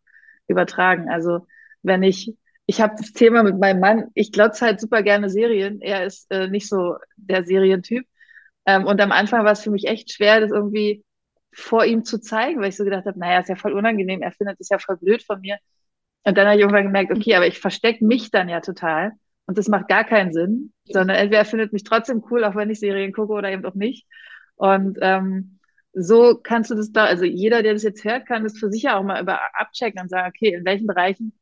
übertragen. 0.46 1.08
Also 1.10 1.46
wenn 1.82 2.02
ich, 2.02 2.36
ich 2.66 2.80
habe 2.80 2.96
das 2.98 3.12
Thema 3.12 3.42
mit 3.42 3.58
meinem 3.58 3.80
Mann, 3.80 4.08
ich 4.14 4.32
glotze 4.32 4.66
halt 4.66 4.80
super 4.80 5.02
gerne 5.02 5.30
Serien. 5.30 5.80
Er 5.80 6.04
ist 6.04 6.30
äh, 6.30 6.48
nicht 6.48 6.68
so 6.68 6.96
der 7.16 7.44
Serientyp. 7.44 8.06
Ähm, 8.66 8.84
und 8.86 9.00
am 9.00 9.12
Anfang 9.12 9.44
war 9.44 9.52
es 9.52 9.62
für 9.62 9.70
mich 9.70 9.86
echt 9.86 10.12
schwer, 10.12 10.40
das 10.40 10.50
irgendwie 10.50 11.04
vor 11.56 11.86
ihm 11.86 12.04
zu 12.04 12.20
zeigen, 12.20 12.60
weil 12.60 12.68
ich 12.68 12.76
so 12.76 12.84
gedacht 12.84 13.06
habe, 13.06 13.18
naja, 13.18 13.40
ist 13.40 13.48
ja 13.48 13.56
voll 13.56 13.72
unangenehm, 13.72 14.20
er 14.20 14.30
findet 14.30 14.60
es 14.60 14.68
ja 14.68 14.78
voll 14.78 14.98
blöd 14.98 15.22
von 15.22 15.40
mir. 15.40 15.56
Und 16.24 16.36
dann 16.36 16.46
habe 16.46 16.56
ich 16.56 16.60
irgendwann 16.60 16.84
gemerkt, 16.84 17.12
okay, 17.12 17.34
aber 17.34 17.46
ich 17.46 17.58
verstecke 17.58 18.04
mich 18.04 18.30
dann 18.30 18.48
ja 18.48 18.60
total. 18.60 19.12
Und 19.46 19.56
das 19.56 19.68
macht 19.68 19.88
gar 19.88 20.04
keinen 20.04 20.32
Sinn, 20.32 20.72
sondern 20.84 21.16
entweder 21.16 21.38
er 21.38 21.44
findet 21.44 21.72
mich 21.72 21.84
trotzdem 21.84 22.22
cool, 22.30 22.44
auch 22.44 22.56
wenn 22.56 22.68
ich 22.68 22.80
Serien 22.80 23.12
gucke 23.12 23.32
oder 23.32 23.50
eben 23.50 23.64
auch 23.64 23.74
nicht. 23.74 24.06
Und 24.56 24.98
ähm, 25.00 25.58
so 25.94 26.38
kannst 26.42 26.70
du 26.70 26.74
das 26.74 26.92
da, 26.92 27.04
also 27.06 27.24
jeder, 27.24 27.62
der 27.62 27.72
das 27.72 27.84
jetzt 27.84 28.04
hört, 28.04 28.26
kann 28.26 28.44
das 28.44 28.58
für 28.58 28.70
sich 28.70 28.82
ja 28.82 28.98
auch 28.98 29.04
mal 29.04 29.22
über 29.22 29.40
abchecken 29.54 30.02
und 30.02 30.10
sagen, 30.10 30.28
okay, 30.28 30.54
in 30.54 30.64
welchen 30.64 30.86
Bereichen 30.86 31.32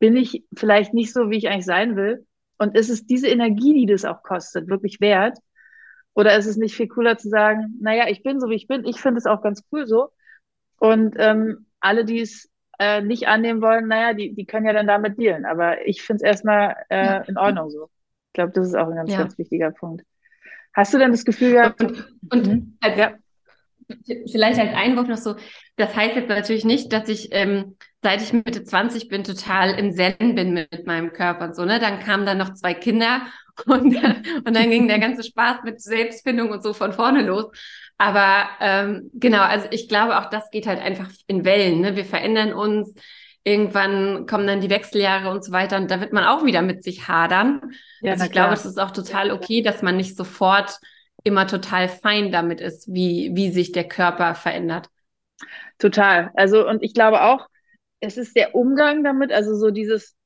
bin 0.00 0.16
ich 0.16 0.44
vielleicht 0.56 0.92
nicht 0.92 1.12
so, 1.12 1.30
wie 1.30 1.36
ich 1.36 1.48
eigentlich 1.48 1.66
sein 1.66 1.94
will? 1.94 2.26
Und 2.58 2.76
ist 2.76 2.90
es 2.90 3.06
diese 3.06 3.28
Energie, 3.28 3.74
die 3.74 3.86
das 3.86 4.04
auch 4.04 4.22
kostet, 4.22 4.68
wirklich 4.68 5.00
wert? 5.00 5.38
Oder 6.14 6.36
ist 6.36 6.46
es 6.46 6.56
nicht 6.56 6.74
viel 6.74 6.88
cooler 6.88 7.16
zu 7.16 7.28
sagen, 7.28 7.78
naja, 7.80 8.08
ich 8.08 8.22
bin 8.22 8.40
so, 8.40 8.48
wie 8.48 8.56
ich 8.56 8.66
bin, 8.66 8.84
ich 8.84 9.00
finde 9.00 9.18
es 9.18 9.26
auch 9.26 9.42
ganz 9.42 9.62
cool 9.72 9.86
so. 9.86 10.10
Und 10.78 11.14
ähm, 11.18 11.66
alle, 11.80 12.04
die 12.04 12.20
es 12.20 12.50
äh, 12.78 13.02
nicht 13.02 13.28
annehmen 13.28 13.60
wollen, 13.60 13.88
naja, 13.88 14.14
die, 14.14 14.34
die 14.34 14.46
können 14.46 14.66
ja 14.66 14.72
dann 14.72 14.86
damit 14.86 15.18
dealen. 15.18 15.44
Aber 15.44 15.86
ich 15.86 16.02
finde 16.02 16.24
es 16.24 16.26
erstmal 16.26 16.76
äh, 16.88 17.28
in 17.28 17.36
Ordnung 17.36 17.70
so. 17.70 17.90
Ich 18.28 18.32
glaube, 18.34 18.52
das 18.52 18.68
ist 18.68 18.74
auch 18.74 18.88
ein 18.88 18.96
ganz, 18.96 19.10
ja. 19.10 19.18
ganz 19.18 19.38
wichtiger 19.38 19.70
Punkt. 19.70 20.04
Hast 20.72 20.94
du 20.94 20.98
denn 20.98 21.10
das 21.10 21.24
Gefühl 21.24 21.52
gehabt? 21.52 21.82
Und, 21.82 22.06
und 22.30 22.46
mhm. 22.46 22.76
als, 22.80 22.96
ja. 22.96 23.12
vielleicht 24.30 24.60
als 24.60 24.74
Einwurf 24.74 25.08
noch 25.08 25.16
so, 25.16 25.34
das 25.76 25.94
heißt 25.94 26.16
jetzt 26.16 26.28
natürlich 26.28 26.64
nicht, 26.64 26.92
dass 26.92 27.08
ich, 27.08 27.28
ähm, 27.32 27.76
seit 28.02 28.22
ich 28.22 28.32
Mitte 28.32 28.64
20 28.64 29.08
bin, 29.08 29.24
total 29.24 29.78
im 29.78 29.92
Zen 29.92 30.34
bin 30.34 30.54
mit 30.54 30.86
meinem 30.86 31.12
Körper 31.12 31.46
und 31.46 31.56
so, 31.56 31.64
ne? 31.64 31.80
Dann 31.80 32.00
kamen 32.00 32.24
dann 32.24 32.38
noch 32.38 32.54
zwei 32.54 32.72
Kinder 32.72 33.22
und, 33.66 33.96
und 34.44 34.56
dann 34.56 34.70
ging 34.70 34.88
der 34.88 34.98
ganze 34.98 35.22
Spaß 35.22 35.58
mit 35.64 35.80
Selbstfindung 35.80 36.50
und 36.50 36.62
so 36.62 36.72
von 36.72 36.92
vorne 36.92 37.22
los. 37.22 37.46
Aber 37.98 38.48
ähm, 38.60 39.10
genau, 39.12 39.42
also 39.42 39.66
ich 39.70 39.88
glaube, 39.88 40.18
auch 40.18 40.30
das 40.30 40.50
geht 40.50 40.66
halt 40.66 40.80
einfach 40.80 41.10
in 41.26 41.44
Wellen. 41.44 41.80
Ne? 41.80 41.96
Wir 41.96 42.04
verändern 42.04 42.52
uns, 42.52 42.94
irgendwann 43.44 44.26
kommen 44.26 44.46
dann 44.46 44.60
die 44.60 44.70
Wechseljahre 44.70 45.30
und 45.30 45.44
so 45.44 45.52
weiter 45.52 45.76
und 45.76 45.90
da 45.90 46.00
wird 46.00 46.12
man 46.12 46.24
auch 46.24 46.44
wieder 46.44 46.62
mit 46.62 46.82
sich 46.82 47.08
hadern. 47.08 47.60
Ja, 48.00 48.12
also 48.12 48.24
ich 48.24 48.32
glaube, 48.32 48.54
es 48.54 48.64
ist 48.64 48.78
auch 48.78 48.90
total 48.90 49.30
okay, 49.30 49.62
dass 49.62 49.82
man 49.82 49.96
nicht 49.96 50.16
sofort 50.16 50.78
immer 51.24 51.46
total 51.46 51.88
fein 51.88 52.32
damit 52.32 52.60
ist, 52.60 52.92
wie, 52.92 53.30
wie 53.34 53.50
sich 53.50 53.72
der 53.72 53.88
Körper 53.88 54.34
verändert. 54.34 54.88
Total. 55.78 56.30
Also, 56.34 56.66
und 56.68 56.82
ich 56.82 56.94
glaube 56.94 57.22
auch, 57.22 57.46
es 58.00 58.16
ist 58.16 58.36
der 58.36 58.54
Umgang 58.54 59.04
damit, 59.04 59.32
also 59.32 59.54
so 59.54 59.70
dieses, 59.70 60.16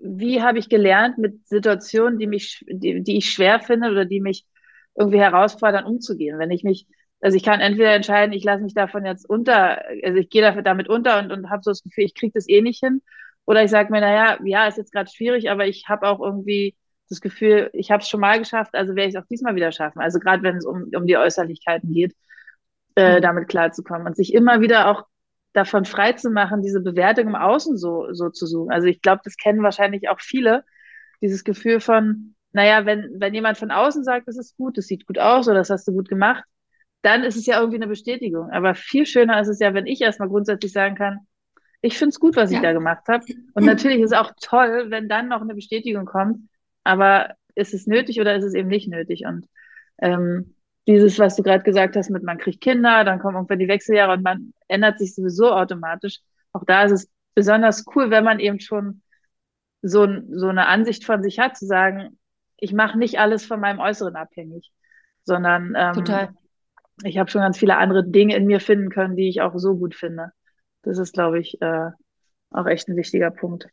wie 0.00 0.42
habe 0.42 0.58
ich 0.58 0.68
gelernt, 0.68 1.18
mit 1.18 1.46
Situationen, 1.46 2.18
die 2.18 2.26
mich, 2.26 2.64
die, 2.68 3.02
die 3.02 3.18
ich 3.18 3.30
schwer 3.30 3.60
finde 3.60 3.90
oder 3.90 4.04
die 4.04 4.20
mich 4.20 4.46
irgendwie 4.94 5.20
herausfordern, 5.20 5.84
umzugehen. 5.84 6.38
Wenn 6.38 6.50
ich 6.50 6.64
mich 6.64 6.86
also 7.20 7.36
ich 7.36 7.42
kann 7.42 7.60
entweder 7.60 7.94
entscheiden, 7.94 8.32
ich 8.32 8.44
lasse 8.44 8.62
mich 8.62 8.74
davon 8.74 9.04
jetzt 9.04 9.28
unter, 9.28 9.82
also 10.02 10.18
ich 10.18 10.30
gehe 10.30 10.62
damit 10.62 10.88
unter 10.88 11.18
und, 11.18 11.30
und 11.30 11.50
habe 11.50 11.62
so 11.62 11.70
das 11.70 11.82
Gefühl, 11.82 12.04
ich 12.04 12.14
kriege 12.14 12.32
das 12.34 12.48
eh 12.48 12.62
nicht 12.62 12.80
hin. 12.80 13.02
Oder 13.44 13.62
ich 13.62 13.70
sage 13.70 13.90
mir, 13.90 14.00
naja, 14.00 14.38
ja, 14.44 14.66
ist 14.66 14.78
jetzt 14.78 14.92
gerade 14.92 15.10
schwierig, 15.10 15.50
aber 15.50 15.66
ich 15.66 15.88
habe 15.88 16.08
auch 16.08 16.20
irgendwie 16.20 16.76
das 17.08 17.20
Gefühl, 17.20 17.68
ich 17.72 17.90
habe 17.90 18.02
es 18.02 18.08
schon 18.08 18.20
mal 18.20 18.38
geschafft, 18.38 18.74
also 18.74 18.94
werde 18.94 19.08
ich 19.08 19.14
es 19.16 19.20
auch 19.20 19.26
diesmal 19.26 19.54
wieder 19.54 19.72
schaffen. 19.72 20.00
Also 20.00 20.18
gerade 20.18 20.42
wenn 20.42 20.56
es 20.56 20.64
um, 20.64 20.90
um 20.94 21.06
die 21.06 21.16
Äußerlichkeiten 21.16 21.92
geht, 21.92 22.14
äh, 22.96 23.16
mhm. 23.16 23.22
damit 23.22 23.48
klarzukommen 23.48 24.06
und 24.06 24.16
sich 24.16 24.32
immer 24.32 24.60
wieder 24.60 24.88
auch 24.88 25.04
davon 25.52 25.84
frei 25.84 26.12
zu 26.12 26.30
machen, 26.30 26.62
diese 26.62 26.80
Bewertung 26.80 27.28
im 27.28 27.34
Außen 27.34 27.76
so, 27.76 28.12
so 28.12 28.30
zu 28.30 28.46
suchen. 28.46 28.70
Also 28.70 28.86
ich 28.86 29.02
glaube, 29.02 29.22
das 29.24 29.36
kennen 29.36 29.62
wahrscheinlich 29.62 30.08
auch 30.08 30.20
viele, 30.20 30.64
dieses 31.20 31.44
Gefühl 31.44 31.80
von, 31.80 32.34
naja, 32.52 32.86
wenn, 32.86 33.10
wenn 33.18 33.34
jemand 33.34 33.58
von 33.58 33.70
außen 33.70 34.04
sagt, 34.04 34.28
das 34.28 34.38
ist 34.38 34.56
gut, 34.56 34.78
das 34.78 34.86
sieht 34.86 35.06
gut 35.06 35.18
aus 35.18 35.48
oder 35.48 35.58
das 35.58 35.70
hast 35.70 35.86
du 35.88 35.92
gut 35.92 36.08
gemacht, 36.08 36.44
dann 37.02 37.24
ist 37.24 37.36
es 37.36 37.46
ja 37.46 37.58
irgendwie 37.58 37.78
eine 37.78 37.88
Bestätigung. 37.88 38.50
Aber 38.50 38.74
viel 38.74 39.06
schöner 39.06 39.40
ist 39.40 39.48
es 39.48 39.58
ja, 39.58 39.74
wenn 39.74 39.86
ich 39.86 40.00
erstmal 40.00 40.28
grundsätzlich 40.28 40.72
sagen 40.72 40.94
kann, 40.94 41.20
ich 41.82 41.96
finde 41.96 42.10
es 42.10 42.20
gut, 42.20 42.36
was 42.36 42.50
ja. 42.50 42.58
ich 42.58 42.62
da 42.62 42.72
gemacht 42.72 43.08
habe. 43.08 43.24
Und 43.54 43.64
natürlich 43.64 44.00
ist 44.00 44.12
es 44.12 44.18
auch 44.18 44.32
toll, 44.40 44.86
wenn 44.88 45.08
dann 45.08 45.28
noch 45.28 45.40
eine 45.40 45.54
Bestätigung 45.54 46.04
kommt. 46.04 46.48
Aber 46.84 47.34
ist 47.54 47.74
es 47.74 47.86
nötig 47.86 48.20
oder 48.20 48.36
ist 48.36 48.44
es 48.44 48.54
eben 48.54 48.68
nicht 48.68 48.88
nötig? 48.88 49.24
Und 49.26 49.46
ähm, 49.98 50.54
dieses, 50.86 51.18
was 51.18 51.36
du 51.36 51.42
gerade 51.42 51.62
gesagt 51.62 51.96
hast, 51.96 52.10
mit 52.10 52.22
man 52.22 52.38
kriegt 52.38 52.60
Kinder, 52.60 53.04
dann 53.04 53.18
kommen 53.18 53.36
irgendwann 53.36 53.58
die 53.58 53.68
Wechseljahre 53.68 54.12
und 54.12 54.22
man 54.22 54.52
ändert 54.68 54.98
sich 54.98 55.14
sowieso 55.14 55.52
automatisch. 55.52 56.20
Auch 56.52 56.64
da 56.64 56.84
ist 56.84 56.92
es 56.92 57.10
besonders 57.34 57.84
cool, 57.94 58.10
wenn 58.10 58.24
man 58.24 58.40
eben 58.40 58.60
schon 58.60 59.02
so, 59.82 60.06
so 60.30 60.48
eine 60.48 60.66
Ansicht 60.66 61.04
von 61.04 61.22
sich 61.22 61.38
hat, 61.38 61.56
zu 61.56 61.66
sagen, 61.66 62.18
ich 62.56 62.72
mache 62.72 62.98
nicht 62.98 63.18
alles 63.18 63.46
von 63.46 63.60
meinem 63.60 63.78
Äußeren 63.78 64.16
abhängig, 64.16 64.70
sondern 65.24 65.74
ähm, 65.76 65.94
Total 65.94 66.30
ich 67.04 67.18
habe 67.18 67.30
schon 67.30 67.40
ganz 67.40 67.58
viele 67.58 67.76
andere 67.76 68.06
Dinge 68.06 68.36
in 68.36 68.46
mir 68.46 68.60
finden 68.60 68.90
können, 68.90 69.16
die 69.16 69.28
ich 69.28 69.40
auch 69.40 69.54
so 69.56 69.76
gut 69.76 69.94
finde. 69.94 70.32
Das 70.82 70.98
ist, 70.98 71.12
glaube 71.12 71.40
ich, 71.40 71.60
äh, 71.60 71.90
auch 72.50 72.66
echt 72.66 72.88
ein 72.88 72.96
wichtiger 72.96 73.30
Punkt. 73.30 73.68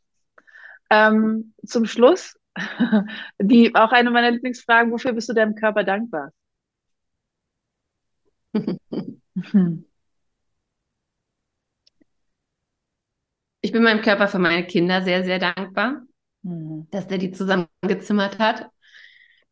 Ähm, 0.89 1.53
zum 1.65 1.85
Schluss, 1.85 2.37
die 3.39 3.75
auch 3.75 3.91
eine 3.91 4.11
meiner 4.11 4.31
Lieblingsfragen, 4.31 4.91
wofür 4.91 5.13
bist 5.13 5.29
du 5.29 5.33
deinem 5.33 5.55
Körper 5.55 5.83
dankbar? 5.83 6.31
Ich 13.61 13.71
bin 13.71 13.83
meinem 13.83 14.01
Körper 14.01 14.27
für 14.27 14.39
meine 14.39 14.65
Kinder 14.65 15.01
sehr, 15.01 15.23
sehr 15.23 15.39
dankbar, 15.39 16.03
mhm. 16.43 16.87
dass 16.91 17.07
der 17.07 17.17
die 17.17 17.31
zusammengezimmert 17.31 18.39
hat. 18.39 18.69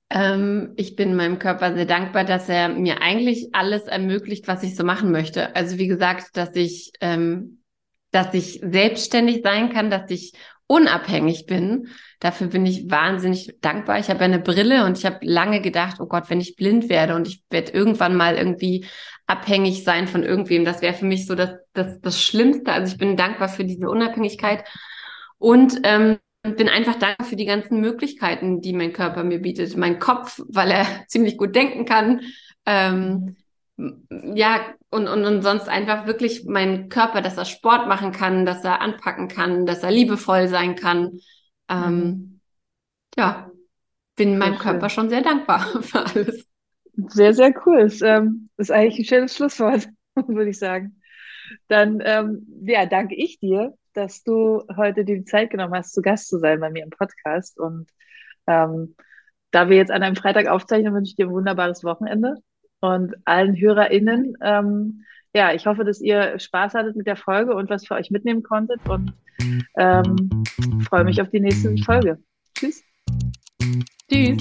Ähm, 0.10 0.74
ich 0.78 0.96
bin 0.96 1.16
meinem 1.16 1.40
Körper 1.40 1.74
sehr 1.74 1.86
dankbar, 1.86 2.24
dass 2.24 2.48
er 2.48 2.70
mir 2.70 3.02
eigentlich 3.02 3.50
alles 3.54 3.84
ermöglicht, 3.84 4.48
was 4.48 4.64
ich 4.64 4.76
so 4.76 4.84
machen 4.84 5.12
möchte. 5.12 5.56
Also 5.56 5.78
wie 5.78 5.88
gesagt, 5.88 6.38
dass 6.38 6.56
ich, 6.56 6.94
ähm, 7.02 7.64
dass 8.12 8.34
ich 8.34 8.62
selbstständig 8.64 9.42
sein 9.44 9.74
kann, 9.74 9.90
dass 9.90 10.10
ich 10.10 10.34
unabhängig 10.68 11.46
bin. 11.46 11.90
Dafür 12.20 12.48
bin 12.48 12.66
ich 12.66 12.90
wahnsinnig 12.90 13.58
dankbar. 13.62 14.00
Ich 14.00 14.10
habe 14.10 14.22
eine 14.22 14.40
Brille 14.40 14.86
und 14.86 14.98
ich 14.98 15.06
habe 15.06 15.20
lange 15.22 15.62
gedacht, 15.62 15.98
oh 16.00 16.08
Gott, 16.08 16.30
wenn 16.30 16.42
ich 16.42 16.56
blind 16.56 16.90
werde 16.90 17.16
und 17.16 17.28
ich 17.28 17.44
werde 17.50 17.72
irgendwann 17.72 18.16
mal 18.16 18.36
irgendwie 18.36 18.86
abhängig 19.28 19.84
sein 19.84 20.08
von 20.08 20.24
irgendwem, 20.24 20.66
das 20.66 20.82
wäre 20.82 20.94
für 20.94 21.06
mich 21.06 21.28
so 21.28 21.36
das, 21.36 21.52
das, 21.74 22.00
das 22.02 22.22
Schlimmste. 22.22 22.72
Also 22.72 22.94
ich 22.94 23.00
bin 23.00 23.18
dankbar 23.18 23.50
für 23.50 23.64
diese 23.64 23.90
Unabhängigkeit 23.90 24.64
und 25.38 25.80
ähm, 25.84 26.18
bin 26.42 26.70
einfach 26.70 26.96
dankbar 26.96 27.28
für 27.28 27.36
die 27.36 27.46
ganzen 27.46 27.80
Möglichkeiten, 27.80 28.62
die 28.62 28.74
mein 28.74 28.94
Körper 28.94 29.24
mir 29.24 29.40
bietet. 29.40 29.76
Mein 29.78 30.00
Kopf, 30.00 30.42
weil 30.48 30.72
er 30.72 30.86
ziemlich 31.08 31.38
gut 31.38 31.56
denken 31.56 31.86
kann. 31.86 32.22
Ähm, 32.66 33.36
ja, 33.78 34.74
und, 34.90 35.08
und, 35.08 35.26
und 35.26 35.42
sonst 35.42 35.68
einfach 35.68 36.08
wirklich 36.08 36.46
mein 36.46 36.88
Körper, 36.90 37.22
dass 37.22 37.38
er 37.38 37.46
Sport 37.46 37.88
machen 37.88 38.12
kann, 38.12 38.46
dass 38.46 38.64
er 38.64 38.82
anpacken 38.82 39.28
kann, 39.28 39.66
dass 39.66 39.84
er 39.84 39.92
liebevoll 39.92 40.48
sein 40.48 40.76
kann. 40.76 41.20
Ähm, 41.68 41.98
mhm. 41.98 42.42
ja, 43.18 43.52
bin 44.16 44.38
meinem 44.38 44.58
Körper 44.58 44.90
schon 44.90 45.10
sehr 45.10 45.22
dankbar 45.22 45.60
für 45.82 46.06
alles. 46.06 46.48
Sehr, 46.94 47.34
sehr 47.34 47.54
cool. 47.66 47.80
Das 47.82 48.02
ähm, 48.02 48.50
ist 48.56 48.72
eigentlich 48.72 49.00
ein 49.00 49.06
schönes 49.06 49.36
Schlusswort, 49.36 49.90
würde 50.16 50.52
ich 50.52 50.60
sagen. 50.60 51.02
Dann, 51.68 52.02
ähm, 52.04 52.48
ja, 52.66 52.86
danke 52.86 53.16
ich 53.16 53.40
dir, 53.40 53.74
dass 53.94 54.24
du 54.24 54.64
heute 54.78 55.04
die 55.04 55.26
Zeit 55.26 55.50
genommen 55.50 55.74
hast, 55.74 55.94
zu 55.94 56.02
Gast 56.02 56.30
zu 56.30 56.40
sein 56.40 56.62
bei 56.62 56.70
mir 56.70 56.84
im 56.84 56.90
Podcast. 56.92 57.60
Und 57.60 57.90
ähm, 58.48 58.96
da 59.52 59.70
wir 59.70 59.76
jetzt 59.76 59.92
an 59.92 60.04
einem 60.04 60.16
Freitag 60.16 60.48
aufzeichnen, 60.48 60.94
wünsche 60.94 61.10
ich 61.10 61.16
dir 61.18 61.28
ein 61.28 61.34
wunderbares 61.34 61.84
Wochenende 61.84 62.36
und 62.86 63.16
allen 63.26 63.56
HörerInnen. 63.56 64.38
Ähm, 64.42 65.04
ja, 65.34 65.54
ich 65.54 65.68
hoffe, 65.68 65.84
dass 65.84 66.00
ihr 66.02 66.40
Spaß 66.40 66.76
hattet 66.76 66.96
mit 66.96 67.08
der 67.08 67.18
Folge 67.18 67.56
und 67.56 67.70
was 67.70 67.86
für 67.86 67.96
euch 67.96 68.10
mitnehmen 68.12 68.44
konntet 68.44 68.80
und 68.88 69.14
ähm, 69.78 70.44
freue 70.88 71.04
mich 71.04 71.22
auf 71.22 71.30
die 71.30 71.42
nächste 71.42 71.76
Folge. 71.78 72.18
Tschüss. 72.58 72.84
Tschüss. 74.10 74.40